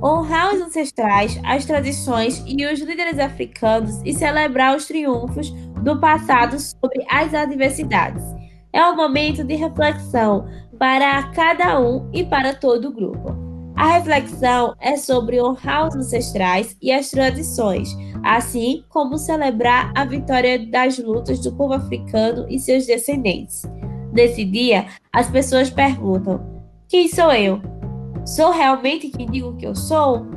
Honrar 0.04 0.54
os 0.54 0.62
ancestrais, 0.62 1.40
as 1.44 1.66
tradições 1.66 2.44
e 2.46 2.66
os 2.66 2.80
líderes 2.80 3.20
africanos 3.20 4.02
e 4.06 4.14
celebrar 4.14 4.76
os 4.76 4.86
triunfos 4.86 5.52
do 5.84 6.00
passado 6.00 6.60
sobre 6.60 7.06
as 7.10 7.34
adversidades. 7.34 8.24
É 8.72 8.86
um 8.86 8.96
momento 8.96 9.44
de 9.44 9.56
reflexão 9.56 10.48
para 10.78 11.24
cada 11.32 11.80
um 11.80 12.10
e 12.14 12.24
para 12.24 12.54
todo 12.54 12.90
o 12.90 12.94
grupo. 12.94 13.36
A 13.76 13.94
reflexão 13.94 14.76
é 14.80 14.98
sobre 14.98 15.42
honrar 15.42 15.88
os 15.88 15.96
ancestrais 15.96 16.76
e 16.82 16.92
as 16.92 17.10
tradições, 17.10 17.96
assim 18.24 18.84
como 18.90 19.18
celebrar 19.18 19.92
a 19.96 20.04
vitória 20.04 20.60
das 20.68 21.00
lutas 21.00 21.40
do 21.40 21.54
povo 21.54 21.74
africano 21.74 22.46
e 22.50 22.60
seus 22.60 22.86
descendentes. 22.86 23.64
Nesse 24.12 24.44
dia, 24.44 24.88
as 25.14 25.30
pessoas 25.30 25.70
perguntam: 25.70 26.42
quem 26.90 27.08
sou 27.08 27.32
eu? 27.32 27.79
Sou 28.26 28.52
realmente 28.52 29.10
quem 29.10 29.30
digo 29.30 29.56
que 29.56 29.66
eu 29.66 29.76
sou? 29.76 30.28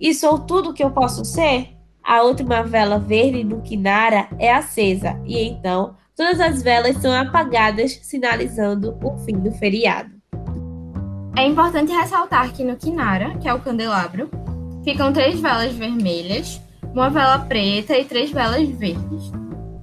E 0.00 0.14
sou 0.14 0.38
tudo 0.38 0.72
que 0.72 0.82
eu 0.82 0.90
posso 0.90 1.24
ser? 1.24 1.70
A 2.04 2.22
última 2.22 2.62
vela 2.62 2.98
verde 2.98 3.44
do 3.44 3.60
Kinara 3.60 4.28
é 4.38 4.52
acesa, 4.52 5.20
e 5.26 5.38
então 5.42 5.94
todas 6.16 6.40
as 6.40 6.62
velas 6.62 6.96
são 6.96 7.12
apagadas, 7.12 8.00
sinalizando 8.02 8.98
o 9.02 9.18
fim 9.18 9.38
do 9.38 9.52
feriado. 9.52 10.10
É 11.36 11.46
importante 11.46 11.92
ressaltar 11.92 12.52
que 12.52 12.64
no 12.64 12.76
Kinara, 12.76 13.36
que 13.38 13.48
é 13.48 13.54
o 13.54 13.60
candelabro, 13.60 14.28
ficam 14.82 15.12
três 15.12 15.38
velas 15.38 15.72
vermelhas, 15.72 16.60
uma 16.94 17.10
vela 17.10 17.38
preta 17.40 17.96
e 17.96 18.04
três 18.04 18.30
velas 18.30 18.68
verdes. 18.68 19.30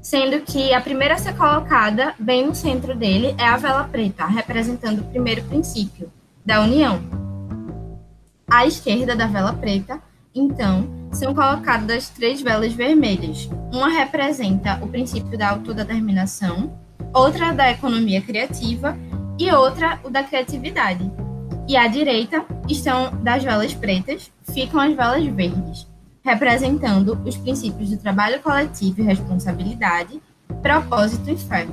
Sendo 0.02 0.42
que 0.42 0.74
a 0.74 0.82
primeira 0.82 1.16
a 1.16 1.18
ser 1.18 1.36
colocada, 1.38 2.14
bem 2.20 2.46
no 2.46 2.54
centro 2.54 2.96
dele, 2.96 3.34
é 3.38 3.46
a 3.46 3.58
vela 3.58 3.86
preta, 3.86 4.26
representando 4.26 5.00
o 5.00 5.06
primeiro 5.06 5.44
princípio, 5.44 6.12
da 6.46 6.62
união. 6.62 7.00
À 8.56 8.66
esquerda 8.66 9.18
da 9.18 9.28
vela 9.28 9.52
preta, 9.52 10.00
então, 10.34 10.88
são 11.12 11.36
colocadas 11.36 12.08
três 12.08 12.42
velas 12.42 12.72
vermelhas. 12.72 13.50
Uma 13.70 13.90
representa 13.90 14.80
o 14.82 14.88
princípio 14.88 15.38
da 15.38 15.50
autodeterminação, 15.50 16.72
outra 17.14 17.52
da 17.52 17.70
economia 17.70 18.22
criativa 18.22 18.98
e 19.38 19.52
outra 19.52 20.00
o 20.06 20.10
da 20.10 20.24
criatividade. 20.24 21.12
E 21.68 21.76
à 21.76 21.86
direita 21.90 22.46
estão 22.70 23.12
das 23.22 23.44
velas 23.44 23.74
pretas, 23.74 24.32
ficam 24.54 24.80
as 24.80 24.96
velas 24.96 25.26
verdes, 25.26 25.86
representando 26.24 27.22
os 27.26 27.36
princípios 27.36 27.90
do 27.90 27.98
trabalho 27.98 28.42
coletivo 28.42 29.02
e 29.02 29.04
responsabilidade, 29.04 30.22
propósito 30.62 31.30
e 31.30 31.36
fé. 31.36 31.68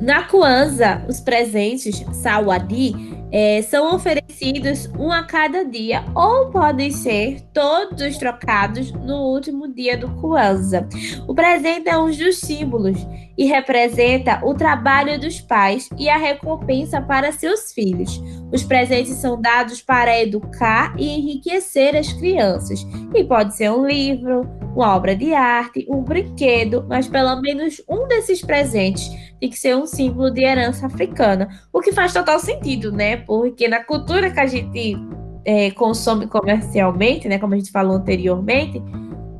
Na 0.00 0.22
Kwanzaa, 0.22 1.02
os 1.08 1.18
presentes 1.18 2.04
Sawadi 2.12 3.17
é, 3.30 3.62
são 3.62 3.94
oferecidos 3.94 4.86
um 4.98 5.10
a 5.10 5.22
cada 5.22 5.64
dia 5.64 6.04
ou 6.14 6.50
podem 6.50 6.90
ser 6.90 7.40
todos 7.52 8.18
trocados 8.18 8.92
no 8.92 9.16
último 9.32 9.72
dia 9.72 9.96
do 9.96 10.08
Kwanzaa. 10.20 10.88
O 11.26 11.34
presente 11.34 11.88
é 11.88 11.98
um 11.98 12.10
dos 12.10 12.38
símbolos 12.38 12.98
e 13.38 13.44
representa 13.44 14.40
o 14.44 14.52
trabalho 14.52 15.18
dos 15.18 15.40
pais 15.40 15.88
e 15.96 16.08
a 16.08 16.18
recompensa 16.18 17.00
para 17.00 17.30
seus 17.30 17.72
filhos. 17.72 18.20
Os 18.52 18.64
presentes 18.64 19.14
são 19.14 19.40
dados 19.40 19.80
para 19.80 20.20
educar 20.20 20.92
e 20.98 21.08
enriquecer 21.08 21.94
as 21.94 22.12
crianças. 22.12 22.84
E 23.14 23.22
pode 23.22 23.56
ser 23.56 23.70
um 23.70 23.86
livro, 23.86 24.40
uma 24.74 24.96
obra 24.96 25.14
de 25.14 25.32
arte, 25.32 25.86
um 25.88 26.02
brinquedo, 26.02 26.84
mas 26.88 27.06
pelo 27.06 27.40
menos 27.40 27.80
um 27.88 28.08
desses 28.08 28.42
presentes 28.42 29.08
tem 29.40 29.48
que 29.48 29.58
ser 29.58 29.76
um 29.76 29.86
símbolo 29.86 30.32
de 30.32 30.42
herança 30.42 30.86
africana. 30.86 31.48
O 31.72 31.80
que 31.80 31.92
faz 31.92 32.12
total 32.12 32.40
sentido, 32.40 32.90
né? 32.90 33.18
Porque 33.18 33.68
na 33.68 33.84
cultura 33.84 34.32
que 34.32 34.40
a 34.40 34.46
gente 34.46 34.96
é, 35.44 35.70
consome 35.70 36.26
comercialmente, 36.26 37.28
né? 37.28 37.38
Como 37.38 37.54
a 37.54 37.56
gente 37.56 37.70
falou 37.70 37.96
anteriormente, 37.96 38.82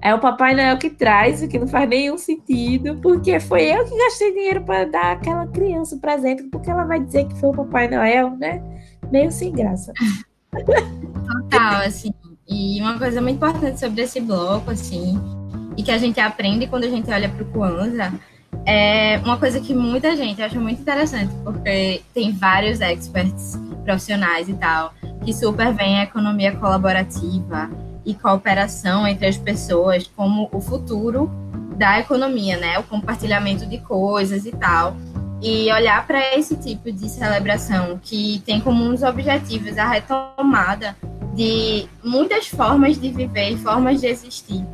é 0.00 0.14
o 0.14 0.18
Papai 0.18 0.54
Noel 0.54 0.78
que 0.78 0.90
traz, 0.90 1.42
o 1.42 1.48
que 1.48 1.58
não 1.58 1.66
faz 1.66 1.88
nenhum 1.88 2.16
sentido, 2.16 2.96
porque 3.02 3.40
foi 3.40 3.64
eu 3.64 3.84
que 3.84 3.96
gastei 3.96 4.32
dinheiro 4.32 4.62
para 4.62 4.84
dar 4.84 5.12
aquela 5.12 5.46
criança 5.46 5.96
o 5.96 6.00
presente, 6.00 6.44
porque 6.44 6.70
ela 6.70 6.84
vai 6.84 7.00
dizer 7.00 7.26
que 7.26 7.38
foi 7.40 7.50
o 7.50 7.54
Papai 7.54 7.88
Noel, 7.88 8.30
né? 8.36 8.62
Meio 9.10 9.30
sem 9.30 9.52
graça. 9.52 9.92
Total, 10.52 11.82
assim. 11.82 12.12
E 12.48 12.80
uma 12.80 12.98
coisa 12.98 13.20
muito 13.20 13.36
importante 13.36 13.78
sobre 13.78 14.02
esse 14.02 14.20
bloco, 14.20 14.70
assim, 14.70 15.20
e 15.76 15.82
que 15.82 15.90
a 15.90 15.98
gente 15.98 16.18
aprende 16.20 16.66
quando 16.66 16.84
a 16.84 16.88
gente 16.88 17.10
olha 17.10 17.28
para 17.28 17.42
o 17.42 17.46
Kwanzaa, 17.46 18.12
é 18.64 19.18
uma 19.18 19.36
coisa 19.36 19.60
que 19.60 19.74
muita 19.74 20.16
gente 20.16 20.42
acha 20.42 20.58
muito 20.58 20.80
interessante, 20.80 21.34
porque 21.44 22.02
tem 22.14 22.32
vários 22.32 22.80
experts 22.80 23.60
profissionais 23.84 24.48
e 24.48 24.54
tal, 24.54 24.92
que 25.24 25.32
super 25.32 25.72
veem 25.74 26.00
a 26.00 26.04
economia 26.04 26.54
colaborativa 26.56 27.70
e 28.08 28.14
cooperação 28.14 29.06
entre 29.06 29.26
as 29.26 29.36
pessoas 29.36 30.10
como 30.16 30.48
o 30.50 30.62
futuro 30.62 31.30
da 31.76 32.00
economia, 32.00 32.56
né? 32.56 32.78
O 32.78 32.82
compartilhamento 32.82 33.66
de 33.66 33.76
coisas 33.76 34.46
e 34.46 34.50
tal. 34.50 34.96
E 35.42 35.70
olhar 35.70 36.06
para 36.06 36.34
esse 36.34 36.56
tipo 36.56 36.90
de 36.90 37.06
celebração 37.06 38.00
que 38.02 38.42
tem 38.46 38.62
como 38.62 38.82
um 38.82 38.92
dos 38.92 39.02
objetivos 39.02 39.76
a 39.76 39.86
retomada 39.86 40.96
de 41.34 41.86
muitas 42.02 42.48
formas 42.48 42.98
de 42.98 43.10
viver, 43.10 43.58
formas 43.58 44.00
de 44.00 44.06
existir, 44.06 44.64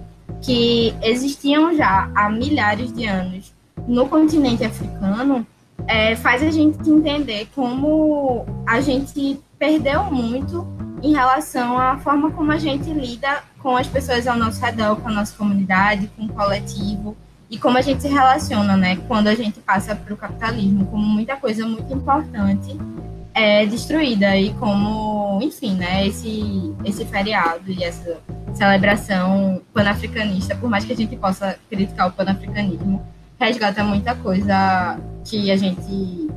que 0.40 0.94
existiam 1.02 1.74
já 1.74 2.08
há 2.14 2.30
milhares 2.30 2.92
de 2.92 3.04
anos 3.04 3.52
no 3.86 4.08
continente 4.08 4.64
africano, 4.64 5.44
é, 5.88 6.14
faz 6.14 6.40
a 6.40 6.50
gente 6.50 6.88
entender 6.88 7.48
como 7.52 8.46
a 8.64 8.80
gente 8.80 9.40
perdeu 9.58 10.04
muito 10.04 10.66
em 11.04 11.12
relação 11.12 11.78
à 11.78 11.98
forma 11.98 12.30
como 12.30 12.50
a 12.50 12.56
gente 12.56 12.90
lida 12.90 13.44
com 13.62 13.76
as 13.76 13.86
pessoas 13.86 14.26
ao 14.26 14.38
nosso 14.38 14.58
redor, 14.64 14.96
com 14.96 15.08
a 15.08 15.12
nossa 15.12 15.36
comunidade, 15.36 16.10
com 16.16 16.24
o 16.24 16.28
coletivo 16.30 17.14
e 17.50 17.58
como 17.58 17.76
a 17.76 17.82
gente 17.82 18.00
se 18.00 18.08
relaciona, 18.08 18.74
né, 18.74 18.96
quando 19.06 19.28
a 19.28 19.34
gente 19.34 19.60
passa 19.60 19.94
para 19.94 20.14
o 20.14 20.16
capitalismo, 20.16 20.86
como 20.86 21.04
muita 21.04 21.36
coisa 21.36 21.66
muito 21.66 21.92
importante 21.92 22.74
é 23.34 23.66
destruída 23.66 24.34
e 24.36 24.54
como, 24.54 25.40
enfim, 25.42 25.74
né, 25.74 26.06
esse 26.06 26.72
esse 26.84 27.04
feriado 27.04 27.70
e 27.70 27.84
essa 27.84 28.18
celebração 28.54 29.60
panafricanista, 29.74 30.54
por 30.56 30.70
mais 30.70 30.86
que 30.86 30.92
a 30.94 30.96
gente 30.96 31.16
possa 31.16 31.58
criticar 31.68 32.08
o 32.08 32.12
panafricanismo, 32.12 33.04
resgata 33.38 33.84
muita 33.84 34.14
coisa 34.14 34.98
que 35.22 35.50
a 35.50 35.56
gente 35.56 36.30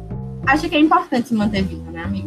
acha 0.45 0.67
que 0.67 0.75
é 0.75 0.79
importante 0.79 1.33
manter 1.33 1.61
viva, 1.63 1.89
né, 1.89 2.03
amiga? 2.03 2.26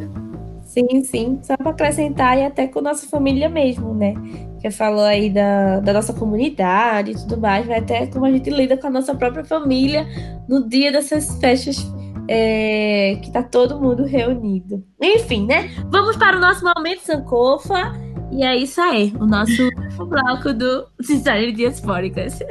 Sim, 0.71 1.03
sim. 1.03 1.41
Só 1.43 1.57
para 1.57 1.71
acrescentar, 1.71 2.39
e 2.39 2.45
até 2.45 2.69
com 2.69 2.81
nossa 2.81 3.05
família 3.09 3.49
mesmo, 3.49 3.93
né? 3.93 4.15
Que 4.61 4.71
falou 4.71 5.03
aí 5.03 5.29
da, 5.29 5.81
da 5.81 5.93
nossa 5.93 6.13
comunidade 6.13 7.11
e 7.11 7.15
tudo 7.15 7.39
mais, 7.39 7.67
vai 7.67 7.81
até 7.81 8.07
como 8.07 8.25
a 8.25 8.31
gente 8.31 8.49
lida 8.51 8.77
com 8.77 8.87
a 8.87 8.91
nossa 8.91 9.13
própria 9.13 9.45
família 9.45 10.07
no 10.49 10.69
dia 10.69 10.93
dessas 10.93 11.37
festas 11.41 11.85
é, 12.29 13.19
que 13.21 13.33
tá 13.33 13.43
todo 13.43 13.81
mundo 13.81 14.05
reunido. 14.05 14.85
Enfim, 15.03 15.45
né? 15.45 15.73
Vamos 15.91 16.17
para 16.17 16.37
o 16.37 16.41
nosso 16.41 16.65
momento 16.65 17.01
Sankofa. 17.01 17.93
E 18.31 18.45
é 18.45 18.57
isso 18.57 18.81
aí, 18.81 19.13
o 19.19 19.27
nosso 19.27 19.69
bloco 20.07 20.55
do 20.55 20.87
História 21.01 21.53
Diaspóricas. 21.53 22.39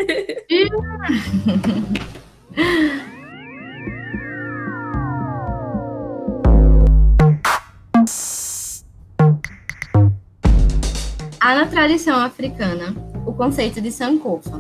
Há 11.42 11.56
na 11.56 11.66
tradição 11.66 12.20
africana 12.20 12.94
o 13.26 13.34
conceito 13.34 13.80
de 13.80 13.92
Sankofa, 13.92 14.60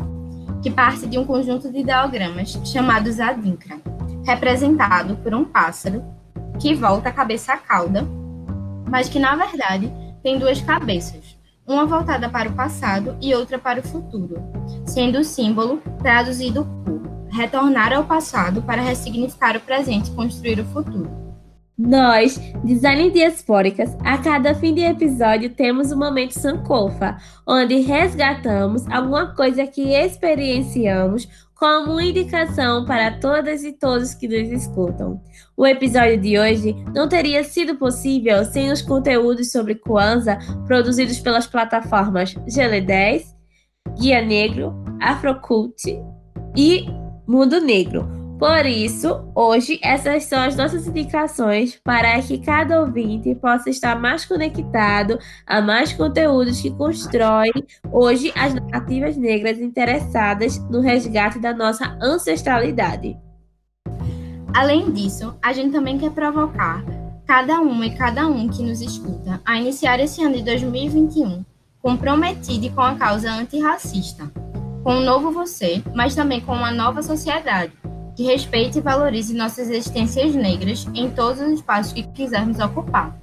que 0.61 0.71
parte 0.71 1.07
de 1.07 1.17
um 1.17 1.25
conjunto 1.25 1.71
de 1.71 1.79
ideogramas 1.79 2.59
chamados 2.65 3.19
Adinkra, 3.19 3.79
representado 4.25 5.15
por 5.17 5.33
um 5.33 5.43
pássaro 5.43 6.03
que 6.59 6.73
volta 6.73 7.09
a 7.09 7.13
cabeça 7.13 7.53
à 7.53 7.57
cauda, 7.57 8.07
mas 8.89 9.07
que 9.07 9.19
na 9.19 9.35
verdade 9.35 9.91
tem 10.23 10.39
duas 10.39 10.61
cabeças, 10.61 11.37
uma 11.67 11.85
voltada 11.85 12.29
para 12.29 12.49
o 12.49 12.53
passado 12.53 13.17
e 13.21 13.35
outra 13.35 13.59
para 13.59 13.79
o 13.79 13.87
futuro, 13.87 14.41
sendo 14.85 15.19
o 15.19 15.23
símbolo 15.23 15.81
traduzido 16.01 16.65
por 16.83 17.01
retornar 17.31 17.93
ao 17.93 18.05
passado 18.05 18.61
para 18.61 18.81
ressignificar 18.81 19.55
o 19.55 19.61
presente 19.61 20.09
e 20.09 20.15
construir 20.15 20.59
o 20.59 20.65
futuro. 20.65 21.28
Nós, 21.79 22.37
Design 22.65 23.09
Diaspóricas, 23.09 23.95
a 24.03 24.17
cada 24.17 24.53
fim 24.53 24.73
de 24.73 24.81
episódio 24.81 25.49
temos 25.49 25.93
um 25.93 25.97
Momento 25.97 26.33
Sankofa, 26.33 27.17
onde 27.47 27.79
resgatamos 27.79 28.85
alguma 28.89 29.33
coisa 29.33 29.65
que 29.65 29.93
experienciamos 29.93 31.29
como 31.55 32.01
indicação 32.01 32.83
para 32.83 33.17
todas 33.19 33.63
e 33.63 33.71
todos 33.71 34.13
que 34.13 34.27
nos 34.27 34.51
escutam. 34.51 35.21
O 35.55 35.65
episódio 35.65 36.19
de 36.19 36.37
hoje 36.37 36.75
não 36.93 37.07
teria 37.07 37.45
sido 37.45 37.77
possível 37.77 38.43
sem 38.43 38.73
os 38.73 38.81
conteúdos 38.81 39.49
sobre 39.49 39.75
Kwanzaa 39.75 40.37
produzidos 40.67 41.21
pelas 41.21 41.47
plataformas 41.47 42.33
GL10, 42.33 43.23
Guia 43.97 44.21
Negro, 44.21 44.75
Afrocult 44.99 45.85
e 46.57 46.85
Mundo 47.25 47.61
Negro 47.61 48.18
Por 48.39 48.65
isso, 48.65 49.29
hoje, 49.35 49.81
essas 49.83 50.23
são 50.23 50.39
as 50.39 50.55
nossas 50.55 50.87
indicações 50.87 51.77
para 51.83 52.21
que 52.21 52.37
cada 52.37 52.79
ouvinte 52.79 53.35
possa 53.35 53.69
estar 53.69 53.99
mais 53.99 54.23
conectado 54.23 55.19
a 55.45 55.61
mais 55.61 55.91
conteúdos 55.91 56.61
que 56.61 56.71
constroem 56.71 57.51
hoje 57.91 58.31
as 58.37 58.53
narrativas 58.53 59.17
negras 59.17 59.59
interessadas 59.59 60.57
no 60.69 60.79
resgate 60.79 61.37
da 61.37 61.53
nossa 61.53 61.97
ancestralidade. 62.01 63.17
Além 64.55 64.89
disso, 64.89 65.37
a 65.41 65.51
gente 65.51 65.73
também 65.73 65.97
quer 65.97 66.11
provocar 66.11 66.81
cada 67.27 67.59
uma 67.59 67.87
e 67.87 67.93
cada 67.93 68.25
um 68.25 68.47
que 68.47 68.63
nos 68.63 68.79
escuta 68.79 69.41
a 69.45 69.59
iniciar 69.59 69.99
esse 69.99 70.23
ano 70.23 70.37
de 70.37 70.43
2021 70.43 71.43
comprometido 71.81 72.69
com 72.73 72.81
a 72.81 72.95
causa 72.95 73.29
antirracista, 73.31 74.31
com 74.81 74.95
um 74.95 75.03
novo 75.03 75.29
você, 75.29 75.83
mas 75.93 76.15
também 76.15 76.39
com 76.39 76.53
uma 76.53 76.71
nova 76.71 77.03
sociedade 77.03 77.78
que 78.19 78.23
respeite 78.25 78.79
e 78.79 78.81
valorize 78.81 79.33
nossas 79.33 79.69
existências 79.69 80.35
negras 80.35 80.85
em 80.93 81.09
todos 81.09 81.41
os 81.41 81.53
espaços 81.53 81.93
que 81.93 82.03
quisermos 82.03 82.59
ocupar. 82.59 83.17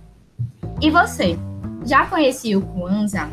E 0.81 0.91
você, 0.91 1.39
já 1.85 2.07
conhecia 2.07 2.59
o 2.59 2.63
Kwanzaa? 2.63 3.29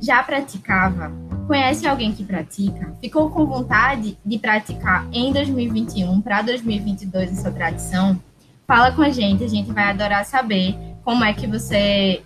Já 0.00 0.22
praticava? 0.22 1.10
Conhece 1.48 1.88
alguém 1.88 2.12
que 2.12 2.22
pratica? 2.22 2.94
Ficou 3.00 3.30
com 3.30 3.44
vontade 3.44 4.16
de 4.24 4.38
praticar 4.38 5.08
em 5.12 5.32
2021 5.32 6.20
para 6.20 6.40
2022 6.40 7.32
essa 7.32 7.50
tradição? 7.50 8.16
Fala 8.64 8.92
com 8.92 9.02
a 9.02 9.10
gente, 9.10 9.42
a 9.42 9.48
gente 9.48 9.72
vai 9.72 9.90
adorar 9.90 10.24
saber 10.24 10.76
como 11.02 11.24
é 11.24 11.32
que 11.32 11.48
você 11.48 12.22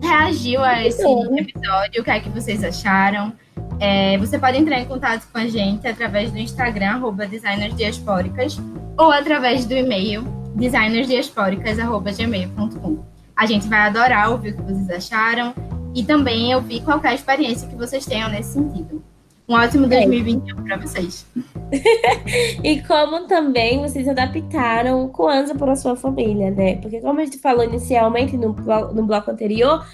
reagiu 0.00 0.62
a 0.62 0.86
esse 0.86 1.02
episódio, 1.02 2.02
o 2.02 2.04
que 2.04 2.10
é 2.12 2.20
que 2.20 2.28
vocês 2.28 2.62
acharam. 2.62 3.32
É, 3.80 4.16
você 4.18 4.38
pode 4.38 4.58
entrar 4.58 4.78
em 4.78 4.84
contato 4.84 5.26
com 5.32 5.38
a 5.38 5.46
gente 5.46 5.88
através 5.88 6.30
do 6.30 6.38
Instagram, 6.38 6.90
arroba 6.90 7.26
designersdiaspóricas, 7.26 8.60
ou 8.96 9.10
através 9.10 9.64
do 9.64 9.72
e-mail, 9.72 10.22
designersdiaspóricas.gmail.com. 10.54 13.04
A 13.34 13.46
gente 13.46 13.66
vai 13.66 13.80
adorar 13.80 14.30
ouvir 14.30 14.52
o 14.52 14.56
que 14.56 14.62
vocês 14.62 14.90
acharam 14.90 15.54
e 15.94 16.04
também 16.04 16.54
ouvir 16.54 16.82
qualquer 16.82 17.14
experiência 17.14 17.66
que 17.66 17.74
vocês 17.74 18.04
tenham 18.04 18.28
nesse 18.28 18.52
sentido. 18.52 19.02
Um 19.50 19.54
ótimo 19.54 19.88
2021 19.88 20.62
para 20.62 20.76
vocês. 20.76 21.26
e 22.62 22.80
como 22.82 23.26
também 23.26 23.80
vocês 23.80 24.06
adaptaram 24.06 25.04
o 25.04 25.08
Kwanzaa 25.08 25.56
para 25.56 25.72
a 25.72 25.76
sua 25.76 25.96
família, 25.96 26.52
né? 26.52 26.76
Porque 26.76 27.00
como 27.00 27.18
a 27.18 27.24
gente 27.24 27.38
falou 27.38 27.64
inicialmente 27.64 28.36
no, 28.36 28.54
no 28.92 29.02
bloco 29.02 29.28
anterior, 29.28 29.84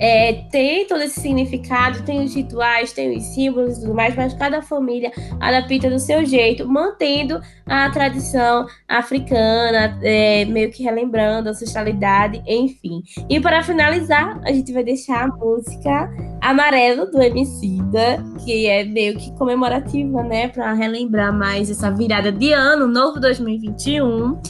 é, 0.00 0.32
tem 0.50 0.86
todo 0.86 1.02
esse 1.02 1.20
significado, 1.20 2.02
tem 2.02 2.24
os 2.24 2.34
rituais, 2.34 2.92
tem 2.92 3.16
os 3.16 3.24
símbolos 3.34 3.76
e 3.76 3.80
tudo 3.82 3.94
mais, 3.94 4.16
mas 4.16 4.32
cada 4.32 4.62
família 4.62 5.12
adapta 5.38 5.90
do 5.90 5.98
seu 5.98 6.24
jeito, 6.24 6.66
mantendo 6.66 7.40
a 7.66 7.90
tradição 7.90 8.66
africana, 8.88 9.98
é, 10.02 10.46
meio 10.46 10.70
que 10.70 10.82
relembrando 10.82 11.48
a 11.48 11.52
ancestralidade, 11.52 12.42
enfim. 12.46 13.02
E 13.28 13.38
para 13.38 13.62
finalizar, 13.62 14.40
a 14.44 14.52
gente 14.52 14.72
vai 14.72 14.82
deixar 14.82 15.24
a 15.24 15.28
música 15.28 16.10
Amarelo 16.40 17.10
do 17.10 17.20
Emicida, 17.20 18.24
que 18.44 18.66
é 18.66 18.84
meio 18.84 19.18
que 19.18 19.30
comemorativa, 19.36 20.22
né, 20.22 20.48
para 20.48 20.72
relembrar 20.72 21.32
mais 21.36 21.70
essa 21.70 21.90
virada 21.90 22.32
de 22.32 22.52
ano, 22.52 22.88
novo 22.88 23.20
2021. 23.20 24.40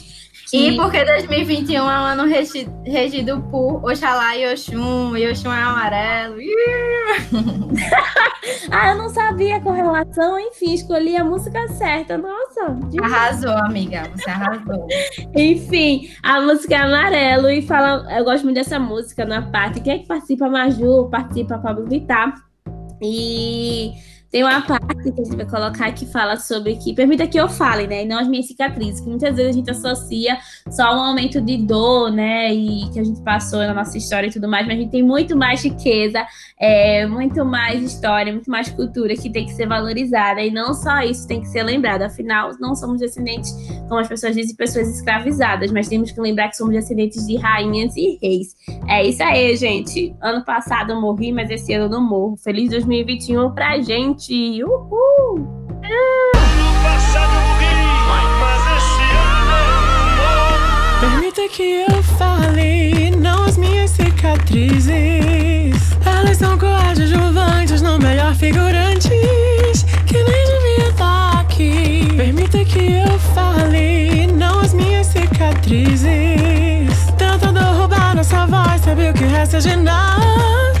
E 0.53 0.75
porque 0.75 1.03
2021 1.03 1.77
é 1.77 1.81
um 1.81 1.87
ano 1.87 2.25
regido 2.85 3.41
por 3.49 3.83
Oxalá 3.85 4.35
e 4.35 4.51
Oxum, 4.51 5.15
e 5.15 5.29
Oxum 5.29 5.51
é 5.51 5.61
amarelo. 5.61 6.35
ah, 8.69 8.91
eu 8.91 8.97
não 8.97 9.09
sabia 9.09 9.57
a 9.57 9.61
correlação, 9.61 10.37
enfim, 10.39 10.73
escolhi 10.73 11.15
a 11.15 11.23
música 11.23 11.67
certa. 11.69 12.17
Nossa, 12.17 12.77
demais. 12.89 13.13
arrasou, 13.13 13.57
amiga, 13.57 14.03
você 14.13 14.29
arrasou. 14.29 14.87
enfim, 15.35 16.09
a 16.21 16.41
música 16.41 16.75
é 16.75 16.79
amarelo 16.79 17.49
e 17.49 17.61
fala, 17.61 18.05
eu 18.17 18.25
gosto 18.25 18.43
muito 18.43 18.57
dessa 18.57 18.77
música 18.77 19.25
na 19.25 19.41
parte. 19.41 19.79
Quem 19.79 19.93
é 19.93 19.99
que 19.99 20.07
participa? 20.07 20.49
Maju, 20.49 21.09
participa 21.09 21.57
Pablo 21.59 21.85
Vittar. 21.85 22.33
E 23.01 23.93
tem 24.31 24.43
uma 24.43 24.61
parte 24.61 25.11
que 25.11 25.21
a 25.21 25.23
gente 25.25 25.35
vai 25.35 25.45
colocar 25.45 25.91
que 25.91 26.05
fala 26.05 26.37
sobre 26.37 26.77
que 26.77 26.93
permita 26.93 27.27
que 27.27 27.37
eu 27.37 27.49
fale, 27.49 27.85
né? 27.85 28.03
E 28.03 28.05
não 28.07 28.17
as 28.17 28.27
minhas 28.29 28.47
cicatrizes, 28.47 29.01
que 29.01 29.09
muitas 29.09 29.35
vezes 29.35 29.51
a 29.51 29.57
gente 29.57 29.69
associa 29.69 30.37
só 30.69 30.95
um 30.95 31.01
aumento 31.01 31.41
de 31.41 31.57
dor, 31.57 32.09
né? 32.09 32.53
E 32.53 32.89
que 32.91 32.99
a 32.99 33.03
gente 33.03 33.21
passou 33.21 33.59
na 33.59 33.73
nossa 33.73 33.97
história 33.97 34.27
e 34.27 34.31
tudo 34.31 34.47
mais, 34.47 34.65
mas 34.65 34.77
a 34.77 34.81
gente 34.81 34.91
tem 34.91 35.03
muito 35.03 35.35
mais 35.35 35.61
riqueza, 35.63 36.25
é, 36.57 37.05
muito 37.05 37.43
mais 37.43 37.83
história, 37.83 38.31
muito 38.31 38.49
mais 38.49 38.69
cultura 38.69 39.13
que 39.15 39.29
tem 39.29 39.45
que 39.45 39.51
ser 39.51 39.67
valorizada. 39.67 40.41
E 40.41 40.49
não 40.49 40.73
só 40.73 41.01
isso 41.01 41.27
tem 41.27 41.41
que 41.41 41.47
ser 41.47 41.63
lembrado. 41.63 42.03
Afinal, 42.03 42.51
não 42.57 42.73
somos 42.73 43.01
descendentes, 43.01 43.51
como 43.89 43.99
as 43.99 44.07
pessoas 44.07 44.33
dizem, 44.33 44.55
pessoas 44.55 44.87
escravizadas, 44.87 45.71
mas 45.71 45.89
temos 45.89 46.09
que 46.09 46.21
lembrar 46.21 46.47
que 46.47 46.55
somos 46.55 46.73
descendentes 46.73 47.27
de 47.27 47.35
rainhas 47.35 47.97
e 47.97 48.17
reis. 48.21 48.55
É 48.87 49.05
isso 49.05 49.21
aí, 49.21 49.57
gente. 49.57 50.15
Ano 50.21 50.45
passado 50.45 50.93
eu 50.93 51.01
morri, 51.01 51.33
mas 51.33 51.49
esse 51.49 51.73
ano 51.73 51.85
eu 51.85 51.89
não 51.89 52.01
morro. 52.01 52.37
Feliz 52.37 52.69
2021 52.69 53.51
pra 53.51 53.77
gente! 53.81 54.20
Gente! 54.21 54.63
Uhul! 54.63 55.47
Ano 55.83 56.41
Permita 60.99 61.47
que 61.49 61.85
eu 61.89 62.03
fale, 62.03 63.09
não 63.17 63.45
as 63.45 63.57
minhas 63.57 63.89
cicatrizes. 63.91 64.91
Elas 66.05 66.37
são 66.37 66.57
coadjuvantes, 66.57 67.81
não 67.81 67.97
melhor 67.97 68.35
figurantes. 68.35 69.83
Que 70.05 70.23
nem 70.23 70.45
devia 70.45 70.89
estar 70.89 71.39
aqui. 71.39 72.07
Permita 72.15 72.63
que 72.63 72.93
eu 72.93 73.19
fale, 73.33 74.27
não 74.27 74.59
as 74.59 74.73
minhas 74.73 75.07
cicatrizes. 75.07 76.05
Tentando 77.17 77.59
roubar 77.59 78.15
nossa 78.15 78.45
voz, 78.45 78.81
sabe 78.81 79.09
o 79.09 79.13
que 79.13 79.23
resta 79.23 79.59
de 79.59 79.75
nada? 79.75 80.80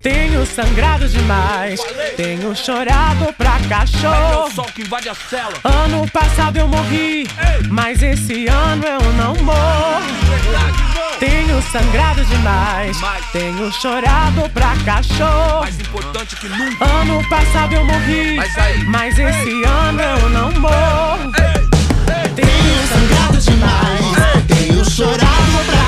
Tenho 0.00 0.46
sangrado 0.46 1.08
demais, 1.08 1.80
tenho 2.16 2.54
chorado 2.54 3.32
pra 3.32 3.58
cachorro. 3.68 4.48
Ano 5.64 6.08
passado 6.10 6.58
eu 6.58 6.68
morri, 6.68 7.28
mas 7.68 8.02
esse 8.02 8.46
ano 8.46 8.84
eu 8.84 9.12
não 9.14 9.34
morro. 9.42 10.02
Tenho 11.18 11.60
sangrado 11.72 12.24
demais, 12.26 12.96
tenho 13.32 13.72
chorado 13.72 14.48
pra 14.50 14.76
cachorro. 14.84 15.60
Mais 15.60 15.80
importante 15.80 16.36
que 16.36 16.48
nunca. 16.48 16.84
Ano 16.84 17.28
passado 17.28 17.74
eu 17.74 17.84
morri, 17.84 18.36
mas 18.86 19.18
esse 19.18 19.64
ano 19.64 20.00
eu 20.00 20.28
não 20.28 20.52
morro. 20.60 21.32
Tenho 22.36 22.86
sangrado 22.86 23.38
demais, 23.38 24.46
tenho 24.46 24.84
chorado 24.90 25.64
pra 25.66 25.85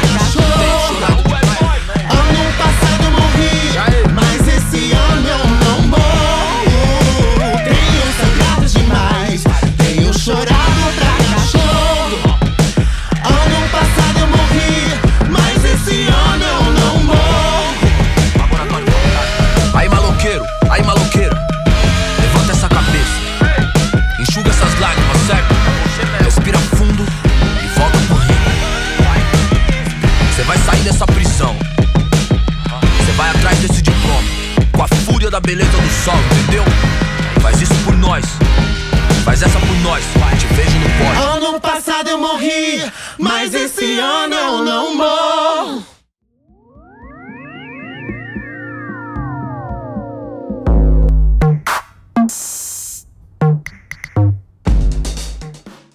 esse 43.81 44.01
ano 44.01 44.35
eu 44.35 44.65
não 44.65 44.97
morro. 44.97 45.87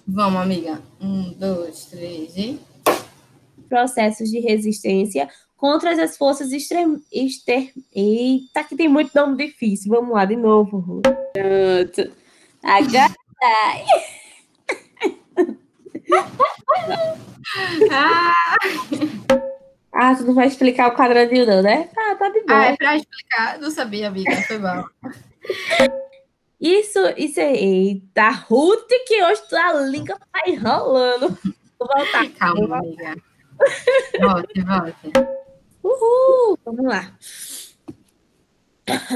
Vamos, 0.06 0.40
amiga. 0.40 0.80
Um, 0.98 1.34
dois, 1.34 1.84
três 1.86 2.34
e. 2.36 2.58
processos 3.68 4.30
de 4.30 4.40
resistência 4.40 5.28
contra 5.54 6.02
as 6.02 6.16
forças 6.16 6.52
extrem... 6.52 7.02
exter... 7.12 7.70
Eita, 7.94 8.64
que 8.64 8.76
tem 8.76 8.88
muito 8.88 9.14
nome 9.14 9.36
difícil. 9.36 9.90
Vamos 9.90 10.14
lá, 10.14 10.24
de 10.24 10.36
novo. 10.36 11.02
Pronto. 11.02 12.12
Agora. 12.62 13.14
Ah, 17.90 18.56
Ah, 19.92 20.14
tu 20.16 20.24
não 20.24 20.34
vai 20.34 20.46
explicar 20.48 20.88
o 20.88 20.96
quadradinho, 20.96 21.46
não, 21.46 21.62
né? 21.62 21.88
Tá, 21.94 22.14
tá 22.16 22.28
de 22.28 22.40
boa. 22.40 22.58
ah, 22.58 22.64
é 22.66 22.76
pra 22.76 22.96
explicar. 22.96 23.58
Não 23.60 23.70
sabia, 23.70 24.08
amiga. 24.08 24.34
Foi 24.42 24.58
bom. 24.58 24.84
Isso, 26.60 26.98
isso 27.16 27.38
é. 27.40 27.52
Eita, 27.54 28.28
Ruth, 28.30 28.88
que 29.06 29.22
hoje 29.22 29.42
tua 29.48 29.72
língua 29.86 30.18
tá 30.32 30.40
enrolando. 30.48 31.28
Vou 31.78 31.88
voltar. 31.96 32.28
Calma, 32.38 32.78
amiga. 32.78 33.14
Volte, 34.20 34.60
volte. 34.62 35.12
Uhul! 35.82 36.58
Vamos 36.64 36.84
lá. 36.86 37.12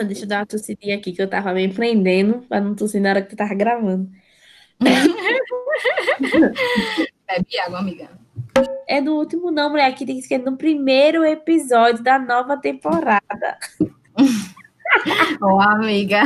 Deixa 0.06 0.24
eu 0.24 0.28
dar 0.28 0.38
uma 0.40 0.46
tossidinha 0.46 0.96
aqui, 0.96 1.12
que 1.12 1.20
eu 1.20 1.28
tava 1.28 1.52
me 1.54 1.66
prendendo 1.72 2.42
pra 2.48 2.60
não 2.60 2.74
tossir 2.74 3.00
na 3.00 3.10
hora 3.10 3.22
que 3.22 3.30
tu 3.30 3.36
tava 3.36 3.54
gravando. 3.54 4.08
Bebe 7.26 7.58
água, 7.60 7.78
amiga. 7.80 8.08
É 8.86 9.00
no 9.00 9.16
último, 9.16 9.50
não, 9.50 9.70
mulher. 9.70 9.86
Aqui 9.86 10.06
tem 10.06 10.16
que 10.16 10.26
ser 10.26 10.38
no 10.38 10.56
primeiro 10.56 11.24
episódio 11.24 12.02
da 12.02 12.18
nova 12.18 12.56
temporada. 12.56 13.58
Ô, 15.42 15.60
amiga. 15.60 16.22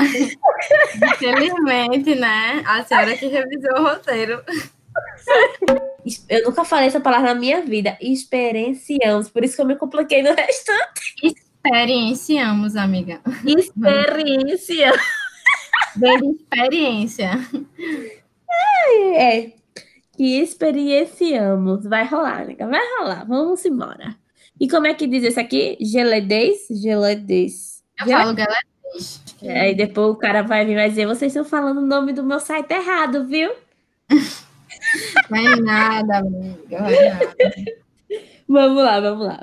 Infelizmente, 1.14 2.14
né? 2.14 2.62
A 2.66 2.84
senhora 2.84 3.16
que 3.16 3.26
revisou 3.26 3.78
o 3.78 3.82
roteiro. 3.82 4.42
Eu 6.28 6.44
nunca 6.44 6.64
falei 6.64 6.86
essa 6.86 7.00
palavra 7.00 7.34
na 7.34 7.40
minha 7.40 7.62
vida. 7.62 7.96
Experienciamos. 8.00 9.28
Por 9.28 9.44
isso 9.44 9.56
que 9.56 9.62
eu 9.62 9.66
me 9.66 9.76
compliquei 9.76 10.22
no 10.22 10.34
restante. 10.34 11.14
Experienciamos, 11.22 12.76
amiga. 12.76 13.20
Experiência. 13.44 14.92
Vem 15.96 16.18
de 16.18 16.42
experiência. 16.42 17.30
É. 19.16 19.61
Que 20.22 20.40
experienciamos. 20.40 21.84
Vai 21.84 22.06
rolar, 22.06 22.42
amiga. 22.42 22.64
Vai 22.68 22.80
rolar. 22.96 23.26
Vamos 23.26 23.64
embora. 23.64 24.14
E 24.60 24.68
como 24.68 24.86
é 24.86 24.94
que 24.94 25.08
diz 25.08 25.24
esse 25.24 25.40
aqui? 25.40 25.76
Geledez? 25.80 26.68
Geledez. 26.70 27.82
Eu 27.98 28.06
Gele- 28.06 28.18
falo 28.22 28.32
galera. 28.36 28.66
Aí 29.42 29.74
depois 29.74 30.10
o 30.10 30.14
cara 30.14 30.42
vai 30.42 30.64
vir 30.64 30.72
e 30.72 30.76
vai 30.76 30.88
dizer: 30.88 31.08
vocês 31.08 31.32
estão 31.32 31.44
falando 31.44 31.78
o 31.78 31.84
nome 31.86 32.12
do 32.12 32.22
meu 32.22 32.38
site 32.38 32.70
errado, 32.70 33.24
viu? 33.26 33.50
Vai 35.28 35.56
nada, 35.56 36.18
amiga. 36.18 36.78
Vai 36.82 37.08
nada. 37.08 37.34
Vamos 38.46 38.84
lá, 38.84 39.00
vamos 39.00 39.26
lá. 39.26 39.40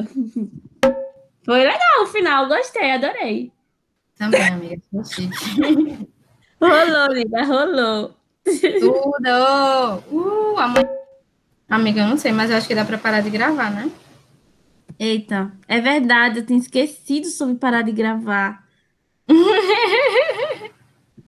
Foi 1.44 1.58
legal 1.60 2.04
o 2.04 2.08
final, 2.08 2.48
gostei, 2.48 2.92
adorei. 2.92 3.52
Também, 4.18 4.48
amiga. 4.48 4.82
Tô 4.90 5.04
chique. 5.04 5.34
Rolou, 6.62 7.12
amiga, 7.12 7.44
rolou. 7.44 8.19
Tudo! 8.80 10.04
Uh, 10.12 10.58
amanhã. 10.58 10.90
Amiga, 11.70 12.02
eu 12.02 12.08
não 12.08 12.18
sei, 12.18 12.32
mas 12.32 12.50
eu 12.50 12.58
acho 12.58 12.68
que 12.68 12.74
dá 12.74 12.84
pra 12.84 12.98
parar 12.98 13.22
de 13.22 13.30
gravar, 13.30 13.72
né? 13.72 13.92
Eita, 15.00 15.52
é 15.68 15.80
verdade, 15.80 16.40
eu 16.40 16.46
tinha 16.46 16.60
esquecido 16.60 17.28
sobre 17.28 17.56
parar 17.56 17.84
de 17.84 17.92
gravar. 17.92 18.64